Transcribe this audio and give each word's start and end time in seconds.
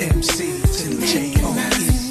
MC 0.00 0.62
to 0.62 0.88
the 0.94 1.06
J-O-E. 1.06 1.36
Nostradamus, 1.36 2.05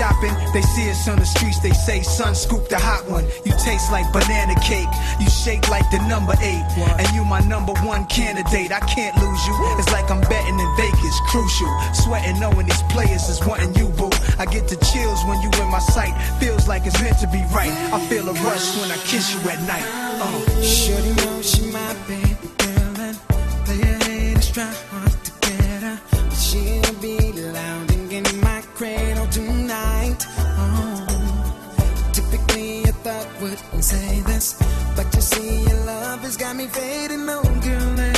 shopping, 0.00 0.32
they 0.54 0.62
see 0.62 0.88
us 0.88 1.06
on 1.08 1.18
the 1.18 1.26
streets, 1.26 1.58
they 1.60 1.72
say, 1.72 2.00
son, 2.00 2.34
scoop 2.34 2.68
the 2.70 2.78
hot 2.78 3.04
one. 3.04 3.24
You 3.44 3.52
taste 3.60 3.92
like 3.92 4.08
banana 4.16 4.56
cake, 4.64 4.88
you 5.20 5.28
shake 5.28 5.68
like 5.68 5.84
the 5.90 6.00
number 6.08 6.32
eight. 6.40 6.64
And 6.96 7.08
you 7.12 7.22
my 7.22 7.40
number 7.40 7.74
one 7.84 8.06
candidate, 8.06 8.72
I 8.72 8.80
can't 8.80 9.14
lose 9.20 9.42
you. 9.46 9.54
It's 9.76 9.92
like 9.92 10.10
I'm 10.10 10.22
betting 10.32 10.58
in 10.58 10.70
Vegas, 10.80 11.16
crucial. 11.28 11.68
Sweating 11.92 12.40
knowing 12.40 12.64
these 12.64 12.82
players 12.88 13.28
is 13.28 13.44
wanting 13.44 13.74
you, 13.76 13.92
boo. 13.92 14.08
I 14.38 14.46
get 14.46 14.68
the 14.68 14.80
chills 14.80 15.20
when 15.28 15.38
you 15.44 15.50
in 15.60 15.68
my 15.68 15.84
sight, 15.92 16.16
feels 16.40 16.66
like 16.66 16.86
it's 16.86 16.98
meant 17.02 17.18
to 17.18 17.28
be 17.28 17.44
right. 17.52 17.74
I 17.92 18.00
feel 18.08 18.26
a 18.26 18.32
rush 18.48 18.80
when 18.80 18.90
I 18.90 18.96
kiss 19.04 19.34
you 19.34 19.40
at 19.50 19.60
night. 19.68 19.84
Uh. 20.16 20.62
Shorty 20.62 21.12
know 21.12 21.42
she 21.42 21.70
my 21.70 21.92
baby 22.08 22.29
say 33.90 34.20
this, 34.20 34.54
but 34.94 35.12
you 35.16 35.20
see 35.20 35.62
your 35.62 35.80
love 35.84 36.20
has 36.20 36.36
got 36.36 36.54
me 36.54 36.66
fading. 36.68 37.26
No 37.26 37.42
girl 37.42 38.09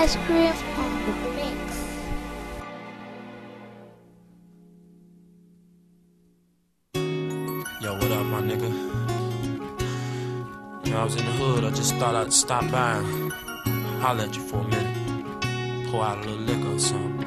Ice 0.00 0.16
Cream 0.24 0.54
on 0.78 0.90
the 1.04 1.12
mix. 1.36 1.60
Yo, 7.82 7.92
what 7.98 8.10
up, 8.10 8.24
my 8.24 8.40
nigga? 8.40 8.70
You 10.86 10.90
know, 10.90 11.00
I 11.00 11.04
was 11.04 11.16
in 11.16 11.26
the 11.26 11.32
hood, 11.32 11.64
I 11.64 11.70
just 11.72 11.96
thought 11.96 12.14
I'd 12.14 12.32
stop 12.32 12.70
by 12.70 12.96
and 12.96 13.30
holler 14.00 14.24
at 14.24 14.34
you 14.34 14.40
for 14.40 14.60
a 14.60 14.68
minute. 14.68 15.90
Pour 15.90 16.02
out 16.02 16.24
a 16.24 16.30
little 16.30 16.46
liquor 16.46 16.76
or 16.76 16.78
something. 16.78 17.26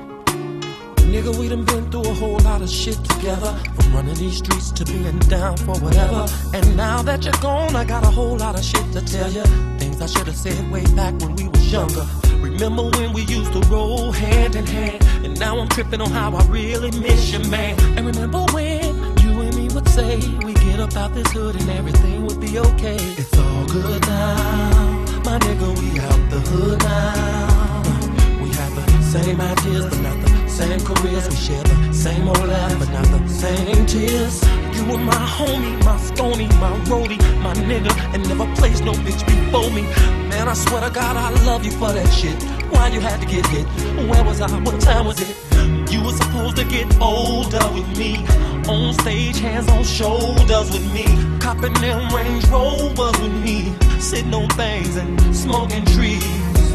Nigga, 1.13 1.37
we 1.37 1.49
done 1.49 1.65
been 1.65 1.91
through 1.91 2.09
a 2.09 2.13
whole 2.15 2.39
lot 2.39 2.63
of 2.63 2.69
shit 2.71 2.97
together. 3.05 3.53
From 3.75 3.93
running 3.93 4.15
these 4.15 4.37
streets 4.37 4.71
to 4.71 4.83
being 4.85 5.19
down 5.29 5.57
for 5.57 5.77
whatever. 5.77 6.25
And 6.55 6.75
now 6.75 7.03
that 7.03 7.23
you're 7.23 7.39
gone, 7.39 7.75
I 7.75 7.85
got 7.85 8.03
a 8.03 8.09
whole 8.09 8.35
lot 8.35 8.57
of 8.57 8.65
shit 8.65 8.91
to 8.93 9.01
tell 9.05 9.29
you. 9.29 9.43
Things 9.77 10.01
I 10.01 10.07
should 10.07 10.25
have 10.25 10.35
said 10.35 10.71
way 10.71 10.83
back 10.95 11.13
when 11.21 11.35
we 11.35 11.47
was 11.47 11.71
younger. 11.71 12.07
Remember 12.53 12.83
when 12.83 13.13
we 13.13 13.23
used 13.23 13.51
to 13.53 13.59
roll 13.61 14.11
hand 14.11 14.55
in 14.55 14.65
hand? 14.67 15.03
And 15.25 15.39
now 15.39 15.57
I'm 15.57 15.67
tripping 15.69 15.99
on 16.01 16.11
how 16.11 16.35
I 16.35 16.45
really 16.45 16.91
miss 16.99 17.31
you, 17.33 17.39
man. 17.49 17.79
And 17.97 18.05
remember 18.05 18.45
when 18.53 19.17
you 19.17 19.41
and 19.41 19.55
me 19.55 19.69
would 19.73 19.87
say 19.89 20.17
we 20.45 20.53
get 20.53 20.79
up 20.79 20.95
out 20.95 21.15
this 21.15 21.29
hood 21.31 21.55
and 21.55 21.69
everything 21.71 22.25
would 22.27 22.39
be 22.39 22.59
okay. 22.59 22.97
It's 23.17 23.35
all 23.39 23.65
good 23.65 24.01
now, 24.01 25.05
my 25.25 25.39
nigga. 25.39 25.67
We 25.79 25.99
out 25.99 26.29
the 26.29 26.39
hood 26.51 26.79
now. 26.83 28.43
We 28.43 28.49
have 28.49 28.75
the 28.75 29.01
same 29.01 29.41
ideas, 29.41 29.85
but 29.89 29.99
not 30.01 30.21
the 30.21 30.47
same 30.47 30.79
careers. 30.81 31.27
We 31.29 31.35
share 31.35 31.63
the 31.63 31.91
same 31.91 32.27
old 32.27 32.37
laugh, 32.37 32.77
but 32.77 32.89
not 32.91 33.05
the 33.05 33.27
same 33.29 33.85
tears. 33.87 34.43
You 34.77 34.85
were 34.91 34.99
my 34.99 35.15
homie, 35.15 35.83
my 35.83 35.97
stony, 35.97 36.47
my 36.61 36.71
roadie, 36.85 37.17
my 37.41 37.53
nigga, 37.55 37.91
and 38.13 38.27
never 38.29 38.45
placed 38.55 38.83
no 38.83 38.93
bitch 38.93 39.25
before 39.25 39.69
me. 39.71 39.83
Man, 40.29 40.47
I 40.47 40.53
swear 40.53 40.81
to 40.81 40.89
God, 40.89 41.17
I 41.17 41.29
love 41.45 41.65
you 41.65 41.71
for 41.71 41.91
that 41.91 42.09
shit. 42.13 42.41
Why 42.71 42.87
you 42.89 42.99
had 42.99 43.19
to 43.21 43.27
get 43.27 43.45
hit? 43.47 43.65
Where 44.09 44.23
was 44.23 44.41
I? 44.41 44.49
What 44.61 44.79
time 44.81 45.05
was 45.05 45.19
it? 45.19 45.35
You 45.91 46.03
were 46.03 46.11
supposed 46.11 46.57
to 46.57 46.65
get 46.65 46.87
older 47.01 47.65
with 47.73 47.97
me. 47.97 48.25
On 48.67 48.93
stage, 48.93 49.39
hands 49.39 49.69
on 49.69 49.83
shoulders 49.83 50.71
with 50.71 50.93
me. 50.93 51.05
Copping 51.39 51.73
them 51.73 52.13
Range 52.15 52.45
Rovers 52.47 53.19
with 53.19 53.35
me. 53.43 53.73
Sitting 53.99 54.33
on 54.33 54.49
things 54.49 54.95
and 54.95 55.35
smoking 55.35 55.85
trees. 55.85 56.25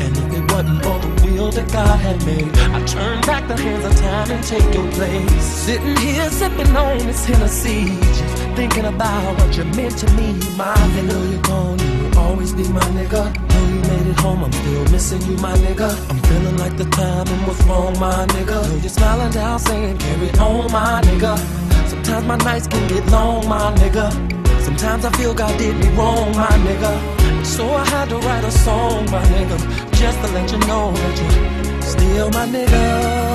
And 0.01 0.17
if 0.17 0.33
it 0.33 0.53
wasn't 0.53 0.83
for 0.85 0.99
the 1.01 1.09
will 1.25 1.51
that 1.51 1.73
God 1.73 1.99
had 1.99 2.25
made, 2.25 2.49
I 2.57 2.85
turn 2.87 3.21
back 3.23 3.49
the 3.49 3.57
hands 3.57 3.85
of 3.85 3.97
time 3.97 4.31
and 4.31 4.45
take 4.45 4.75
your 4.75 4.91
place. 4.93 5.43
Sitting 5.43 5.97
here 5.97 6.31
sipping 6.31 6.77
on 6.77 6.99
this 6.99 7.25
Hennessy, 7.25 7.87
just 7.87 8.38
thinking 8.59 8.87
about 8.87 9.39
what 9.39 9.57
you 9.57 9.65
meant 9.79 9.97
to 9.97 10.07
me, 10.19 10.33
my 10.57 10.75
nigga. 10.95 11.17
You're 11.31 11.43
gone, 11.43 11.79
you 11.79 11.93
will 12.03 12.19
always 12.19 12.53
be 12.53 12.67
my 12.79 12.89
nigga. 12.99 13.23
Though 13.51 13.69
you 13.73 13.81
made 13.91 14.07
it 14.13 14.19
home, 14.19 14.43
I'm 14.43 14.51
still 14.51 14.85
missing 14.95 15.23
you, 15.31 15.37
my 15.37 15.55
nigga. 15.65 15.89
I'm 16.11 16.19
feeling 16.29 16.57
like 16.57 16.77
the 16.77 16.87
timing 16.87 17.43
was 17.47 17.59
wrong, 17.67 17.97
my 18.01 18.27
nigga. 18.35 18.57
Though 18.69 18.81
you're 18.85 18.97
smiling 18.99 19.31
down, 19.31 19.61
saying 19.61 19.99
carry 19.99 20.31
on, 20.47 20.73
my 20.73 21.01
nigga. 21.09 21.39
Sometimes 21.89 22.25
my 22.27 22.39
nights 22.49 22.67
can 22.67 22.85
get 22.89 23.07
long, 23.13 23.49
my 23.49 23.73
nigga. 23.81 24.07
Sometimes 24.67 25.05
I 25.05 25.11
feel 25.19 25.35
God 25.35 25.57
did 25.57 25.77
me 25.77 25.89
wrong, 25.97 26.33
my 26.33 26.55
nigga. 26.67 26.93
So 27.47 27.63
I 27.83 27.85
had 27.95 28.09
to 28.09 28.17
write 28.27 28.43
a 28.43 28.51
song, 28.51 29.05
my 29.13 29.23
nigga, 29.35 29.59
just 30.01 30.19
to 30.23 30.29
let 30.37 30.51
you 30.51 30.59
know 30.67 30.91
that 31.01 31.15
you're 31.21 31.83
still 31.83 32.29
my 32.31 32.45
nigga. 32.55 33.28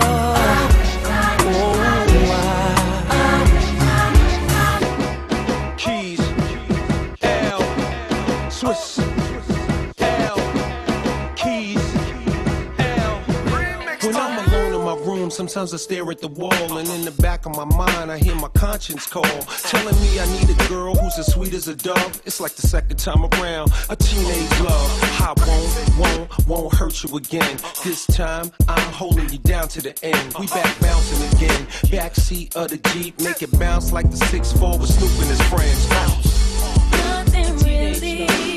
Sometimes 15.33 15.73
I 15.73 15.77
stare 15.77 16.09
at 16.11 16.19
the 16.19 16.27
wall, 16.27 16.77
and 16.77 16.87
in 16.89 17.01
the 17.05 17.15
back 17.21 17.45
of 17.45 17.55
my 17.55 17.65
mind, 17.65 18.11
I 18.11 18.19
hear 18.19 18.35
my 18.35 18.49
conscience 18.49 19.07
call, 19.07 19.23
telling 19.23 19.99
me 20.01 20.19
I 20.19 20.25
need 20.37 20.49
a 20.49 20.67
girl 20.69 20.93
who's 20.95 21.17
as 21.17 21.33
sweet 21.33 21.53
as 21.53 21.67
a 21.67 21.75
dove. 21.75 22.21
It's 22.25 22.39
like 22.39 22.53
the 22.53 22.67
second 22.67 22.97
time 22.97 23.25
around, 23.25 23.71
a 23.89 23.95
teenage 23.95 24.59
love. 24.61 24.89
I 25.19 25.33
won't, 25.47 25.99
won't, 25.99 26.47
won't 26.47 26.73
hurt 26.75 27.03
you 27.03 27.17
again. 27.17 27.57
This 27.83 28.05
time, 28.05 28.51
I'm 28.67 28.93
holding 28.93 29.27
you 29.29 29.39
down 29.39 29.67
to 29.69 29.81
the 29.81 29.93
end. 30.03 30.33
We 30.39 30.45
back 30.47 30.79
bouncing 30.79 31.37
again, 31.37 31.65
backseat 31.89 32.55
of 32.55 32.69
the 32.69 32.77
Jeep, 32.89 33.19
make 33.21 33.41
it 33.41 33.57
bounce 33.59 33.91
like 33.91 34.09
the 34.11 34.17
6'4 34.17 34.79
with 34.79 34.89
Snoop 34.89 35.11
and 35.19 35.29
his 35.29 35.41
friends. 35.49 35.89
Nothing 36.91 37.57
really 37.65 38.52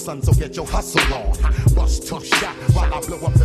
son, 0.00 0.22
so 0.22 0.32
get 0.32 0.56
your 0.56 0.66
hustle 0.66 1.14
on. 1.14 1.74
Bust 1.74 2.08
tough 2.08 2.24
shot 2.24 2.56
while 2.74 2.92
I 2.92 3.00
blow 3.00 3.18
up 3.18 3.39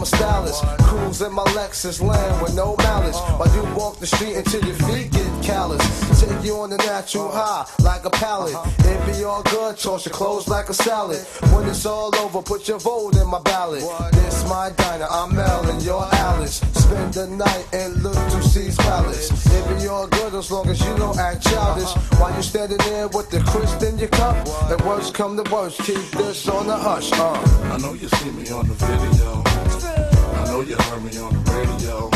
from 0.00 0.02
a 0.02 0.16
stylist. 0.16 0.64
Cruise 0.82 1.22
in 1.22 1.32
my 1.32 1.44
Lexus 1.56 2.00
land 2.00 2.42
with 2.42 2.54
no 2.54 2.74
malice. 2.78 3.18
While 3.36 3.54
you 3.54 3.62
walk 3.74 3.98
the 3.98 4.06
street 4.06 4.36
until 4.36 4.64
your 4.64 4.76
feet 4.76 5.10
get 5.12 5.44
callous. 5.44 5.82
Take 6.20 6.44
you 6.44 6.56
on 6.56 6.70
the 6.70 6.76
natural 6.78 7.30
high 7.30 7.66
like 7.82 8.04
a 8.04 8.10
pallet. 8.10 8.54
It 8.80 8.98
be 9.06 9.24
all 9.24 9.42
good, 9.42 9.76
toss 9.76 10.06
your 10.06 10.14
clothes 10.14 10.48
like 10.48 10.68
a 10.68 10.74
salad. 10.74 11.18
When 11.52 11.68
it's 11.68 11.84
all 11.84 12.14
over, 12.16 12.42
put 12.42 12.68
your 12.68 12.78
vote 12.78 13.16
in 13.16 13.28
my 13.28 13.40
ballot. 13.40 13.82
This 14.12 14.48
my 14.48 14.70
diner, 14.76 15.06
I'm 15.10 15.34
Mel 15.34 15.68
and 15.68 15.82
you're 15.82 16.08
Alice. 16.12 16.60
Spend 16.72 17.14
the 17.14 17.26
night 17.26 17.66
in 17.72 18.02
Little 18.02 18.42
C's 18.42 18.76
Palace. 18.76 19.30
It 19.46 19.80
be 19.80 19.88
all 19.88 20.06
good 20.06 20.34
as 20.34 20.50
long 20.50 20.68
as 20.68 20.80
you 20.80 20.96
don't 20.96 21.18
act 21.18 21.42
childish. 21.42 21.92
While 22.18 22.34
you 22.34 22.42
standing 22.42 22.78
there 22.78 23.08
with 23.08 23.30
the 23.30 23.40
crisp 23.40 23.82
in 23.82 23.98
your 23.98 24.08
cup. 24.08 24.36
And 24.70 24.80
worst 24.82 25.14
come 25.14 25.36
to 25.36 25.52
worst, 25.52 25.78
keep 25.82 26.10
this 26.12 26.48
on 26.48 26.66
the 26.66 26.76
hush. 26.76 27.12
Uh. 27.12 27.32
I 27.74 27.78
know 27.78 27.92
you 27.92 28.08
see 28.08 28.30
me 28.30 28.48
on 28.50 28.66
the 28.66 28.74
video. 28.74 29.89
Know 30.60 30.66
you 30.66 30.76
heard 30.76 31.02
me 31.02 31.16
on 31.16 31.32
the 31.32 31.52
radio. 31.52 32.10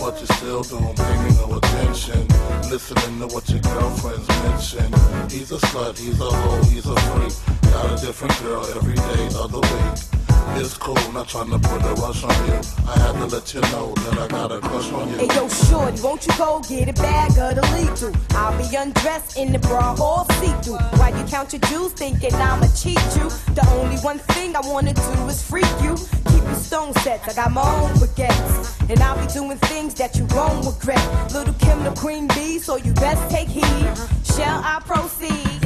But 0.00 0.18
you 0.18 0.26
still 0.34 0.62
don't 0.62 0.96
pay 0.96 1.24
me 1.24 1.30
no 1.36 1.58
attention. 1.58 2.26
Listening 2.70 3.20
to 3.20 3.34
what 3.34 3.46
your 3.50 3.60
girlfriends 3.60 4.28
mention. 4.28 4.90
He's 5.30 5.52
a 5.52 5.58
slut, 5.58 5.98
he's 5.98 6.18
a 6.20 6.24
hoe, 6.24 6.62
he's 6.70 6.86
a 6.86 6.96
freak. 6.96 7.60
Got 7.70 8.02
a 8.02 8.06
different 8.06 8.40
girl 8.40 8.64
every 8.74 8.94
day 8.94 9.26
of 9.36 9.52
the 9.52 9.60
week. 9.60 10.13
It's 10.56 10.76
cool, 10.76 10.94
not 11.12 11.28
trying 11.28 11.50
to 11.50 11.58
put 11.58 11.82
a 11.82 11.94
rush 12.00 12.22
on 12.22 12.46
you. 12.46 12.60
I 12.86 12.98
had 12.98 13.12
to 13.14 13.26
let 13.26 13.52
you 13.54 13.60
know 13.72 13.92
that 13.94 14.18
I 14.18 14.28
got 14.28 14.52
a 14.52 14.60
crush 14.60 14.92
on 14.92 15.08
you. 15.10 15.16
Hey 15.16 15.26
yo, 15.34 15.48
shorty, 15.48 16.00
won't 16.00 16.26
you 16.26 16.32
go 16.38 16.60
get 16.68 16.88
a 16.88 16.92
bag 16.92 17.30
of 17.38 17.56
the 17.56 17.62
lethal? 17.74 18.12
I'll 18.36 18.56
be 18.56 18.76
undressed 18.76 19.36
in 19.36 19.52
the 19.52 19.58
bra 19.58 19.96
all 19.98 20.24
see-through. 20.34 20.78
While 20.98 21.16
you 21.18 21.24
count 21.24 21.52
your 21.52 21.60
jewels, 21.62 21.92
thinking 21.94 22.34
I'ma 22.34 22.66
cheat 22.68 23.02
you. 23.16 23.28
The 23.54 23.66
only 23.72 23.96
one 23.98 24.18
thing 24.18 24.54
I 24.54 24.60
wanna 24.60 24.94
do 24.94 25.28
is 25.28 25.42
freak 25.42 25.66
you. 25.82 25.96
Keep 26.30 26.44
your 26.44 26.54
stone 26.54 26.92
sets, 27.02 27.26
I 27.26 27.34
got 27.34 27.50
my 27.50 27.62
own 27.62 27.90
baguettes. 27.94 28.90
And 28.90 29.00
I'll 29.00 29.18
be 29.20 29.32
doing 29.32 29.58
things 29.58 29.94
that 29.94 30.14
you 30.16 30.26
won't 30.26 30.64
regret. 30.66 31.32
Little 31.32 31.54
Kim 31.54 31.82
the 31.82 31.90
queen 31.92 32.28
bee, 32.28 32.58
so 32.58 32.76
you 32.76 32.92
best 32.94 33.28
take 33.30 33.48
heed. 33.48 33.90
Shall 34.24 34.60
I 34.62 34.80
proceed? 34.84 35.63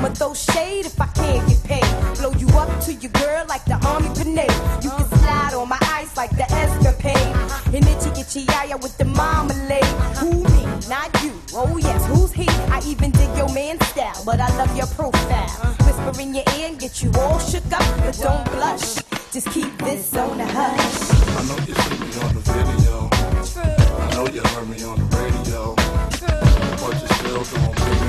I'ma 0.00 0.14
throw 0.14 0.32
shade 0.32 0.86
if 0.86 0.98
I 0.98 1.08
can't 1.08 1.46
get 1.46 1.62
paid. 1.64 2.16
Blow 2.16 2.32
you 2.32 2.48
up 2.56 2.70
to 2.84 2.92
your 2.94 3.12
girl 3.12 3.44
like 3.50 3.62
the 3.66 3.76
army 3.86 4.08
grenade. 4.14 4.50
You 4.82 4.88
can 4.88 5.06
slide 5.20 5.52
on 5.52 5.68
my 5.68 5.78
ice 5.92 6.16
like 6.16 6.30
the 6.30 6.50
escapade. 6.50 7.36
And 7.74 7.84
itchy 7.84 8.08
itchy 8.18 8.40
yaya 8.50 8.78
with 8.78 8.96
the 8.96 9.04
marmalade. 9.04 9.84
Who 10.16 10.42
me? 10.56 10.64
Not 10.88 11.12
you. 11.22 11.34
Oh 11.52 11.76
yes, 11.76 12.06
who's 12.06 12.32
he? 12.32 12.48
I 12.72 12.80
even 12.86 13.10
dig 13.10 13.28
your 13.36 13.52
man 13.52 13.78
style, 13.92 14.22
but 14.24 14.40
I 14.40 14.48
love 14.56 14.74
your 14.74 14.86
profile. 14.86 15.50
Whisper 15.84 16.18
in 16.22 16.32
your 16.34 16.44
ear 16.56 16.68
and 16.68 16.78
get 16.78 17.02
you 17.02 17.12
all 17.18 17.38
shook 17.38 17.70
up, 17.70 17.84
but 17.98 18.16
don't 18.22 18.44
blush. 18.52 19.04
Just 19.32 19.50
keep 19.50 19.76
this 19.84 20.16
on 20.16 20.38
the 20.38 20.46
hush. 20.46 21.12
I 21.36 21.44
know 21.44 21.58
you 21.68 21.74
see 21.76 21.98
me 22.00 22.08
on 22.24 22.34
the 22.36 22.44
video. 22.48 23.10
True. 23.52 24.00
I 24.00 24.14
know 24.14 24.26
you 24.32 24.40
heard 24.48 24.66
me 24.66 24.82
on 24.82 24.96
the 24.96 25.08
radio. 25.20 25.74
True. 26.16 26.40
But 26.80 27.02
you 27.02 27.08
still 27.20 27.44
don't 27.44 27.99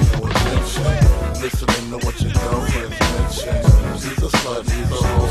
Listening 1.41 1.89
to 1.89 2.05
what 2.05 2.21
your 2.21 2.31
girlfriends 2.33 2.99
mention. 2.99 3.55
He's 3.95 4.21
a 4.21 4.29
slut, 4.29 4.69
he's 4.69 4.91
a 4.91 4.95
hoe, 4.95 5.30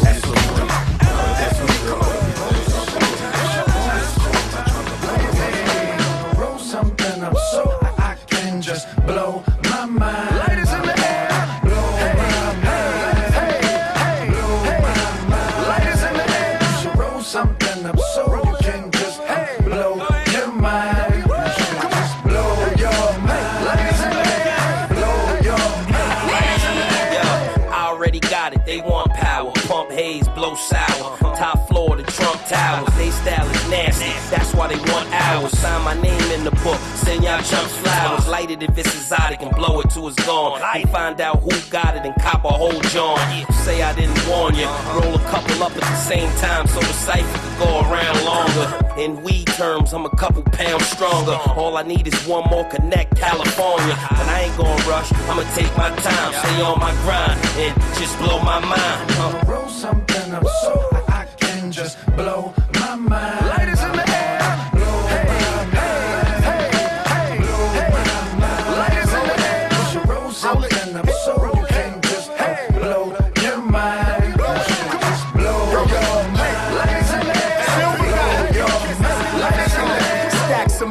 Sign 35.61 35.85
my 35.85 35.93
name 36.01 36.31
in 36.33 36.43
the 36.43 36.53
book, 36.65 36.81
send 36.95 37.23
y'all 37.23 37.43
chumps 37.43 37.77
flowers. 37.77 38.27
Light 38.27 38.51
it 38.51 38.63
if 38.63 38.79
it's 38.79 38.95
exotic 38.95 39.43
and 39.43 39.55
blow 39.55 39.81
it 39.81 39.91
till 39.91 40.09
it's 40.09 40.17
gone. 40.25 40.59
They 40.73 40.85
find 40.85 41.21
out 41.21 41.41
who 41.41 41.51
got 41.71 41.97
it 41.97 42.07
and 42.07 42.15
cop 42.23 42.47
a 42.47 42.49
whole 42.49 42.81
John. 42.95 43.19
Say 43.53 43.83
I 43.83 43.95
didn't 43.95 44.17
warn 44.27 44.55
you. 44.55 44.65
Roll 44.97 45.15
a 45.15 45.25
couple 45.29 45.63
up 45.63 45.73
at 45.73 45.83
the 45.83 45.97
same 45.97 46.31
time 46.39 46.67
so 46.67 46.81
the 46.81 46.95
cipher 46.95 47.39
could 47.45 47.59
go 47.59 47.81
around 47.81 48.25
longer. 48.25 48.67
In 48.99 49.23
weed 49.23 49.49
terms, 49.49 49.93
I'm 49.93 50.07
a 50.07 50.17
couple 50.17 50.43
pounds 50.45 50.87
stronger. 50.87 51.39
All 51.61 51.77
I 51.77 51.83
need 51.83 52.07
is 52.07 52.15
one 52.27 52.49
more 52.49 52.65
connect 52.71 53.17
California. 53.17 53.99
And 54.19 54.31
I 54.31 54.45
ain't 54.47 54.57
gonna 54.57 54.83
rush, 54.89 55.13
I'ma 55.29 55.43
take 55.55 55.77
my 55.77 55.91
time, 55.91 56.33
stay 56.41 56.63
on 56.63 56.81
my 56.81 56.93
grind, 57.05 57.39
and 57.61 57.75
just 58.01 58.17
blow 58.19 58.41
my 58.41 58.61
mind. 58.61 59.47
Roll 59.47 59.69
something 59.69 60.33
up 60.33 60.47
so 60.63 60.89
I 61.09 61.27
can 61.37 61.71
just 61.71 61.99
blow 62.17 62.55
my 62.81 62.97
mind. 62.97 63.50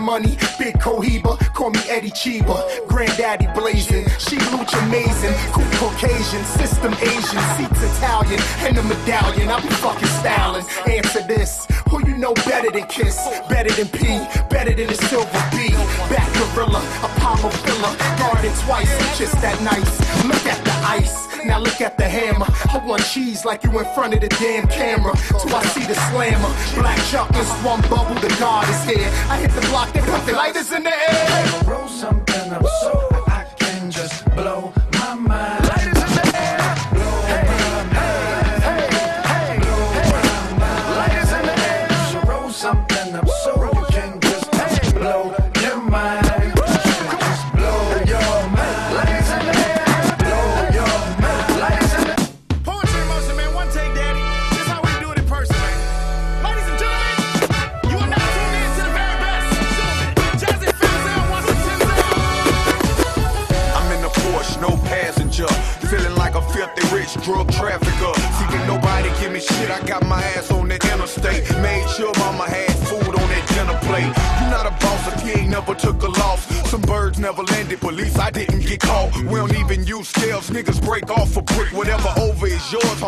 Money, 0.09 0.35
big 0.57 0.73
Cohiba, 0.79 1.37
call 1.53 1.69
me 1.69 1.81
Eddie 1.87 2.09
Chiba. 2.09 2.57
Granddaddy 2.87 3.45
blazing, 3.53 4.05
she 4.17 4.37
luch 4.49 4.73
amazing. 4.85 5.33
Cool 5.53 5.69
Caucasian, 5.77 6.43
system 6.57 6.93
Asian, 6.95 7.41
seats 7.55 7.81
Italian, 7.89 8.41
and 8.65 8.77
a 8.79 8.83
medallion. 8.83 9.49
I 9.49 9.61
be 9.61 9.69
fucking 9.85 10.13
styling. 10.19 10.65
Answer 10.87 11.21
this. 11.27 11.67
Who 11.89 11.97
you 12.07 12.17
know 12.17 12.33
better 12.49 12.71
than 12.71 12.87
Kiss? 12.87 13.17
Better 13.49 13.69
than 13.77 13.87
P, 13.89 14.01
better 14.49 14.73
than 14.73 14.87
the 14.87 14.97
Silver 15.09 15.43
B. 15.53 15.69
Back 16.09 16.29
Gorilla, 16.37 16.81
Apollo 17.05 17.49
filler, 17.65 17.93
guarded 18.17 18.55
twice, 18.65 18.89
just 19.17 19.35
that 19.45 19.61
nice. 19.61 19.93
Look 20.25 20.45
at 20.49 20.59
the 20.65 20.75
ice, 20.97 21.28
now 21.45 21.59
look 21.59 21.81
at 21.81 21.97
the 21.97 22.07
hammer. 22.07 22.45
I 22.71 22.85
want 22.85 23.03
cheese 23.03 23.45
like 23.45 23.63
you 23.63 23.71
in 23.79 23.85
front 23.93 24.13
of 24.13 24.21
the 24.21 24.29
damn 24.29 24.67
camera. 24.67 25.13
Till 25.39 25.55
I 25.55 25.63
see 25.65 25.85
the 25.85 25.95
slammer. 26.09 26.51
Black 26.75 26.99
chuckers, 27.09 27.49
one 27.63 27.81
bubble, 27.81 28.15
the 28.15 28.33
guard 28.39 28.67
is 28.69 28.83
here. 28.83 29.09
I 29.29 29.37
hit 29.37 29.51
the 29.51 29.61
block, 29.69 29.93
they 29.93 30.01
put 30.01 30.25
the 30.25 30.33
lighters 30.33 30.71
in 30.71 30.83
the 30.83 30.93
air. 30.93 31.63
Roll 31.65 31.87
something 31.87 32.51
up 32.51 32.65
so 32.81 32.98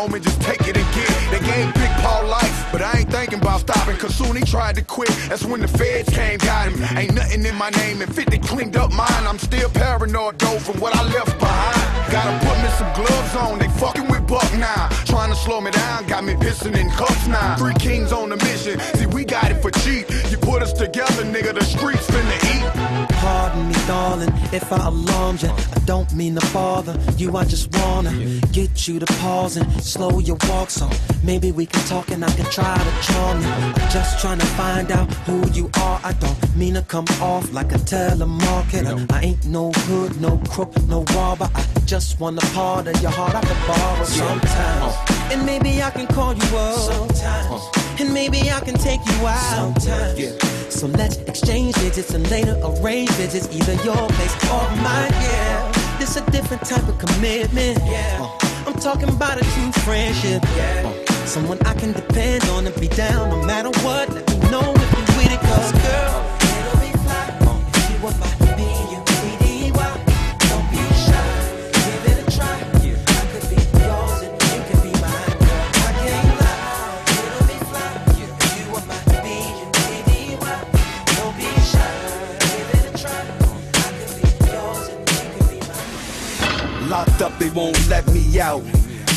yours, 0.01 0.11
homie, 0.11 0.21
just 0.21 0.41
take 0.41 0.61
it 0.61 0.77
and 0.77 0.93
get 0.93 1.09
it. 1.09 1.75
Big 1.75 1.89
Paul 2.01 2.27
life, 2.27 2.67
but 2.71 2.81
I 2.81 2.99
ain't 2.99 3.11
thinking 3.11 3.39
about 3.39 3.61
stopping. 3.61 3.97
Cause 3.97 4.15
soon 4.15 4.35
he 4.35 4.43
tried 4.43 4.75
to 4.75 4.83
quit. 4.83 5.09
That's 5.29 5.45
when 5.45 5.61
the 5.61 5.67
feds 5.67 6.09
came, 6.09 6.37
got 6.39 6.71
him. 6.71 6.97
Ain't 6.97 7.13
nothing 7.13 7.45
in 7.45 7.55
my 7.55 7.69
name, 7.71 8.01
and 8.01 8.13
50 8.13 8.37
cleaned 8.39 8.75
up 8.75 8.91
mine. 8.91 9.27
I'm 9.27 9.39
still 9.39 9.69
paranoid 9.69 10.39
though 10.39 10.59
from 10.59 10.79
what 10.79 10.95
I 10.95 11.03
left 11.03 11.37
behind. 11.39 12.11
Gotta 12.11 12.45
put 12.45 12.57
me 12.61 12.69
some 12.77 12.91
gloves 12.93 13.35
on, 13.35 13.59
they 13.59 13.69
fucking 13.79 14.07
with 14.07 14.27
Buck 14.27 14.51
now. 14.57 14.89
Trying 15.05 15.29
to 15.29 15.35
slow 15.35 15.61
me 15.61 15.71
down, 15.71 16.07
got 16.07 16.23
me 16.23 16.33
pissing 16.33 16.75
in 16.77 16.89
cuffs 16.91 17.27
now. 17.27 17.55
Three 17.57 17.73
kings 17.75 18.11
on 18.11 18.31
a 18.31 18.37
mission, 18.37 18.79
see, 18.95 19.05
we 19.05 19.23
got 19.23 19.51
it 19.51 19.61
for 19.61 19.71
cheap. 19.71 20.09
You 20.29 20.37
put 20.37 20.61
us 20.61 20.73
together, 20.73 21.23
nigga, 21.23 21.53
the 21.53 21.63
streets 21.63 22.07
finna 22.07 22.30
darling, 23.91 24.33
if 24.53 24.71
I 24.71 24.87
alarmed 24.87 25.41
you. 25.43 25.49
I 25.49 25.79
don't 25.91 26.11
mean 26.13 26.33
to 26.39 26.53
bother 26.53 26.95
you. 27.17 27.27
I 27.35 27.43
just 27.43 27.67
wanna 27.77 28.13
get 28.57 28.87
you 28.87 28.95
to 29.03 29.07
pause 29.23 29.57
and 29.57 29.67
slow 29.83 30.13
your 30.19 30.37
walk 30.49 30.69
so 30.69 30.87
maybe 31.23 31.51
we 31.51 31.65
can 31.65 31.83
talk 31.93 32.07
and 32.13 32.23
I 32.23 32.31
can 32.37 32.47
try 32.57 32.77
to 32.87 32.93
charm 33.07 33.41
you. 33.41 33.51
I'm 33.65 33.73
just 33.97 34.11
trying 34.21 34.39
to 34.39 34.49
find 34.61 34.87
out 34.97 35.07
who 35.25 35.37
you 35.57 35.65
are. 35.85 35.99
I 36.09 36.13
don't 36.23 36.39
mean 36.55 36.75
to 36.75 36.83
come 36.83 37.09
off 37.33 37.45
like 37.51 37.71
a 37.79 37.81
telemarketer. 37.93 38.95
I 39.11 39.19
ain't 39.29 39.45
no 39.45 39.71
hood, 39.87 40.11
no 40.21 40.33
crook, 40.53 40.73
no 40.93 40.99
robber. 41.15 41.49
I 41.53 41.63
just 41.93 42.19
want 42.21 42.41
a 42.43 42.45
part 42.57 42.87
of 42.87 42.95
your 43.01 43.11
heart 43.11 43.35
I 43.35 43.41
can 43.49 43.59
borrow 43.67 44.05
sometimes. 44.05 44.93
Uh. 44.95 45.31
And 45.33 45.45
maybe 45.45 45.71
I 45.83 45.89
can 45.97 46.07
call 46.07 46.33
you 46.33 46.49
up 46.65 46.79
sometimes. 46.91 47.61
And 47.99 48.13
maybe 48.13 48.39
I 48.57 48.59
can 48.67 48.75
take 48.75 49.01
you 49.11 49.19
out 49.27 49.81
sometimes. 49.81 50.50
So 50.71 50.87
let's 50.87 51.17
exchange 51.17 51.75
digits 51.75 52.13
and 52.13 52.27
later 52.31 52.57
arrange 52.63 53.09
visits, 53.11 53.47
either 53.53 53.73
your 53.83 54.07
place 54.07 54.33
or 54.49 54.63
mine. 54.77 55.11
Yeah, 55.11 55.71
this 55.99 56.15
a 56.15 56.31
different 56.31 56.65
type 56.65 56.87
of 56.87 56.97
commitment. 56.97 57.77
Yeah, 57.85 58.17
uh, 58.21 58.65
I'm 58.65 58.73
talking 58.79 59.09
about 59.09 59.37
a 59.37 59.43
true 59.43 59.71
friendship. 59.83 60.41
Yeah, 60.55 60.89
uh, 61.09 61.25
someone 61.25 61.59
I 61.67 61.73
can 61.73 61.91
depend 61.91 62.45
on 62.45 62.65
and 62.65 62.75
be 62.79 62.87
down 62.87 63.29
no 63.29 63.45
matter 63.45 63.69
what. 63.83 64.09
Let 64.09 64.27
me 64.29 64.49
know 64.49 64.73
if 64.73 64.91
you 64.97 65.03
with 65.17 65.31
it, 65.33 65.39
cause 65.41 65.71
girl, 65.73 66.40
won't 87.53 87.77
let 87.89 88.07
me 88.07 88.39
out. 88.39 88.63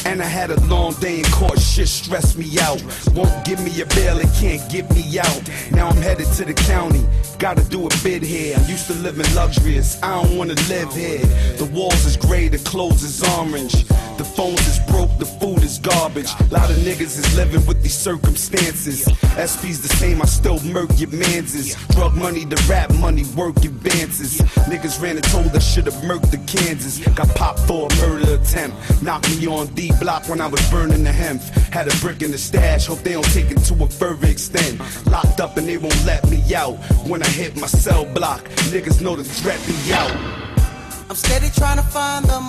And 0.06 0.20
I 0.20 0.26
had 0.26 0.50
a 0.50 0.60
long 0.66 0.92
day 0.94 1.20
in 1.20 1.24
court, 1.26 1.58
shit 1.58 1.88
stressed 1.88 2.36
me 2.36 2.58
out. 2.60 2.82
Won't 3.14 3.44
give 3.44 3.62
me 3.64 3.80
a 3.80 3.86
bail, 3.86 4.18
it 4.18 4.28
can't 4.38 4.62
get 4.70 4.90
me 4.94 5.18
out. 5.18 5.42
Now 5.70 5.88
I'm 5.88 5.96
headed 5.96 6.26
to 6.36 6.44
the 6.44 6.52
county, 6.52 7.04
gotta 7.38 7.64
do 7.64 7.86
a 7.86 7.90
bid 8.02 8.22
here. 8.22 8.56
I'm 8.56 8.68
used 8.68 8.86
to 8.88 8.94
living 8.94 9.26
luxurious, 9.34 10.02
I 10.02 10.22
don't 10.22 10.36
wanna 10.36 10.54
live 10.68 10.92
here. 10.92 11.24
The 11.56 11.70
walls 11.72 12.04
is 12.04 12.16
gray, 12.16 12.48
the 12.48 12.58
clothes 12.58 13.02
is 13.02 13.22
orange. 13.22 13.86
The 14.16 14.24
phones 14.24 14.60
is 14.68 14.78
broke, 14.90 15.10
the 15.18 15.26
food 15.26 15.62
is 15.64 15.78
garbage. 15.78 16.30
lot 16.52 16.70
of 16.70 16.76
niggas 16.76 17.18
is 17.18 17.36
living 17.36 17.66
with 17.66 17.82
these 17.82 17.96
circumstances. 17.96 19.04
SP's 19.04 19.80
the 19.82 19.92
same, 19.96 20.22
I 20.22 20.26
still 20.26 20.60
murk 20.60 20.90
your 21.00 21.10
manses. 21.10 21.74
Drug 21.88 22.14
money, 22.14 22.44
the 22.44 22.54
rap 22.68 22.94
money, 22.94 23.24
work 23.36 23.56
advances. 23.64 24.40
Niggas 24.70 25.02
ran 25.02 25.16
and 25.16 25.24
told 25.24 25.48
I 25.48 25.58
should've 25.58 25.94
murked 25.94 26.30
the 26.30 26.38
Kansas. 26.46 26.98
Got 27.08 27.34
popped 27.34 27.60
for 27.60 27.88
a 27.90 27.96
murder 27.96 28.34
attempt. 28.40 28.76
Knocked 29.02 29.28
me 29.36 29.48
on 29.48 29.66
D 29.74 29.90
block 30.00 30.28
when 30.28 30.40
I 30.40 30.46
was 30.46 30.60
burning 30.70 31.02
the 31.02 31.12
hemp. 31.12 31.42
Had 31.72 31.88
a 31.88 31.96
brick 31.96 32.22
in 32.22 32.30
the 32.30 32.38
stash, 32.38 32.86
hope 32.86 33.00
they 33.00 33.14
don't 33.14 33.32
take 33.32 33.50
it 33.50 33.58
to 33.64 33.74
a 33.82 33.88
further 33.88 34.28
extent. 34.28 34.80
Locked 35.06 35.40
up 35.40 35.56
and 35.56 35.66
they 35.66 35.78
won't 35.78 36.04
let 36.04 36.28
me 36.30 36.40
out. 36.54 36.76
When 37.08 37.20
I 37.20 37.28
hit 37.28 37.56
my 37.56 37.66
cell 37.66 38.04
block, 38.04 38.44
niggas 38.70 39.02
know 39.02 39.16
the 39.16 39.24
threat 39.24 39.60
be 39.66 39.92
out. 39.92 40.44
I'm 41.10 41.16
steady 41.16 41.50
trying 41.50 41.76
to 41.76 41.82
find 41.84 42.24
the 42.24 42.40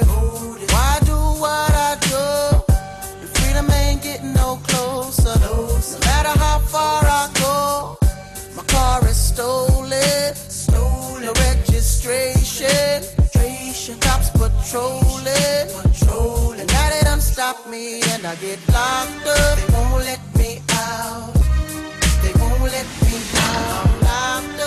motive. 0.00 0.70
Why 0.72 0.98
do 1.04 1.16
what 1.42 1.72
I 1.72 1.96
do? 2.00 2.74
And 3.20 3.28
freedom 3.36 3.70
ain't 3.70 4.02
getting 4.02 4.32
no 4.32 4.56
closer. 4.64 5.38
No 5.40 5.68
matter 6.00 6.38
how 6.38 6.58
far 6.60 7.04
I 7.04 7.28
go, 7.34 7.98
my 8.56 8.62
car 8.64 9.06
is 9.06 9.16
stolen. 9.16 10.34
Stolen. 10.34 11.24
No 11.24 11.32
registration. 11.32 13.02
Cops 14.00 14.30
patrolling. 14.30 15.66
Patrolling. 15.82 16.66
Now 16.66 16.90
they 16.90 17.00
done 17.02 17.20
stop 17.20 17.66
me 17.68 18.00
and 18.12 18.26
I 18.26 18.34
get 18.36 18.58
locked 18.68 19.26
up. 19.26 19.58
They 19.58 19.72
won't 19.74 20.04
let 20.04 20.20
me 20.36 20.62
out. 20.70 21.34
They 22.22 22.32
won't 22.40 22.62
let 22.62 22.86
me 23.02 23.18
out. 23.36 24.61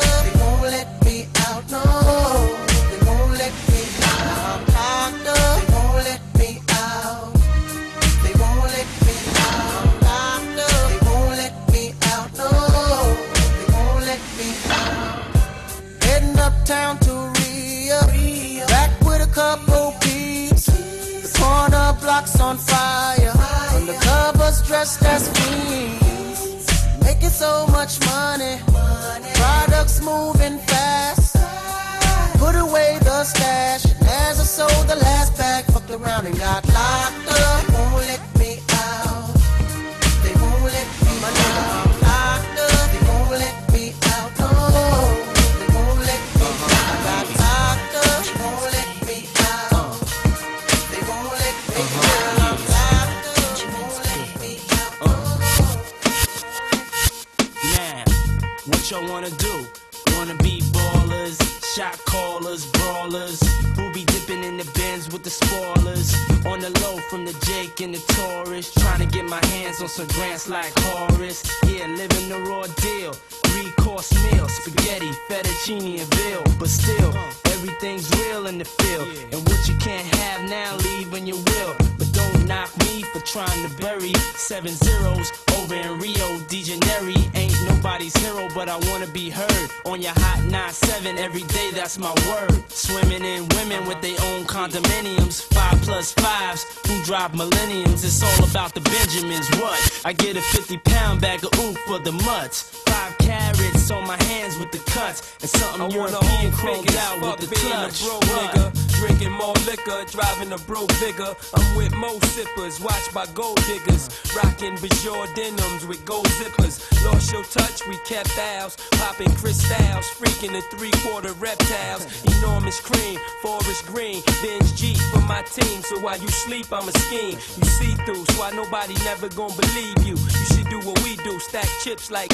By 113.25 113.33
gold 113.33 113.59
diggers. 113.66 114.09
Rocking 114.35 114.75
Bajor 114.77 115.33
denims 115.35 115.85
with 115.85 116.03
gold 116.05 116.27
zippers. 116.27 116.81
Lost 117.05 117.31
your 117.31 117.44
touch, 117.44 117.88
we 117.88 117.98
kept 118.05 118.38
ours. 118.38 118.77
Popping 118.92 119.33
crystals, 119.35 120.05
freaking 120.18 120.51
the 120.51 120.61
three 120.75 120.92
quarter 121.03 121.33
reptiles. 121.33 122.05
Enormous 122.38 122.79
cream, 122.81 123.20
forest 123.42 123.85
green. 123.88 124.22
Benz 124.42 124.72
G 124.74 124.96
for 125.11 125.22
my 125.22 125.42
team, 125.44 125.81
so 125.81 126.00
while 126.00 126.18
you 126.18 126.27
sleep, 126.27 126.68
I'm 126.72 126.88
a 126.88 126.92
scheme. 126.92 127.38
You 127.57 127.66
see 127.66 127.94
through, 128.05 128.25
so 128.25 128.40
why 128.40 128.51
nobody 128.51 128.94
never 129.05 129.29
gonna 129.29 129.55
believe 129.55 129.98
you. 130.05 130.16
You 130.16 130.46
should 130.53 130.70
do 130.70 130.79
what 130.79 131.01
we 131.03 131.16
do, 131.18 131.40
stack 131.40 131.68
chips 131.83 132.11
like. 132.11 132.31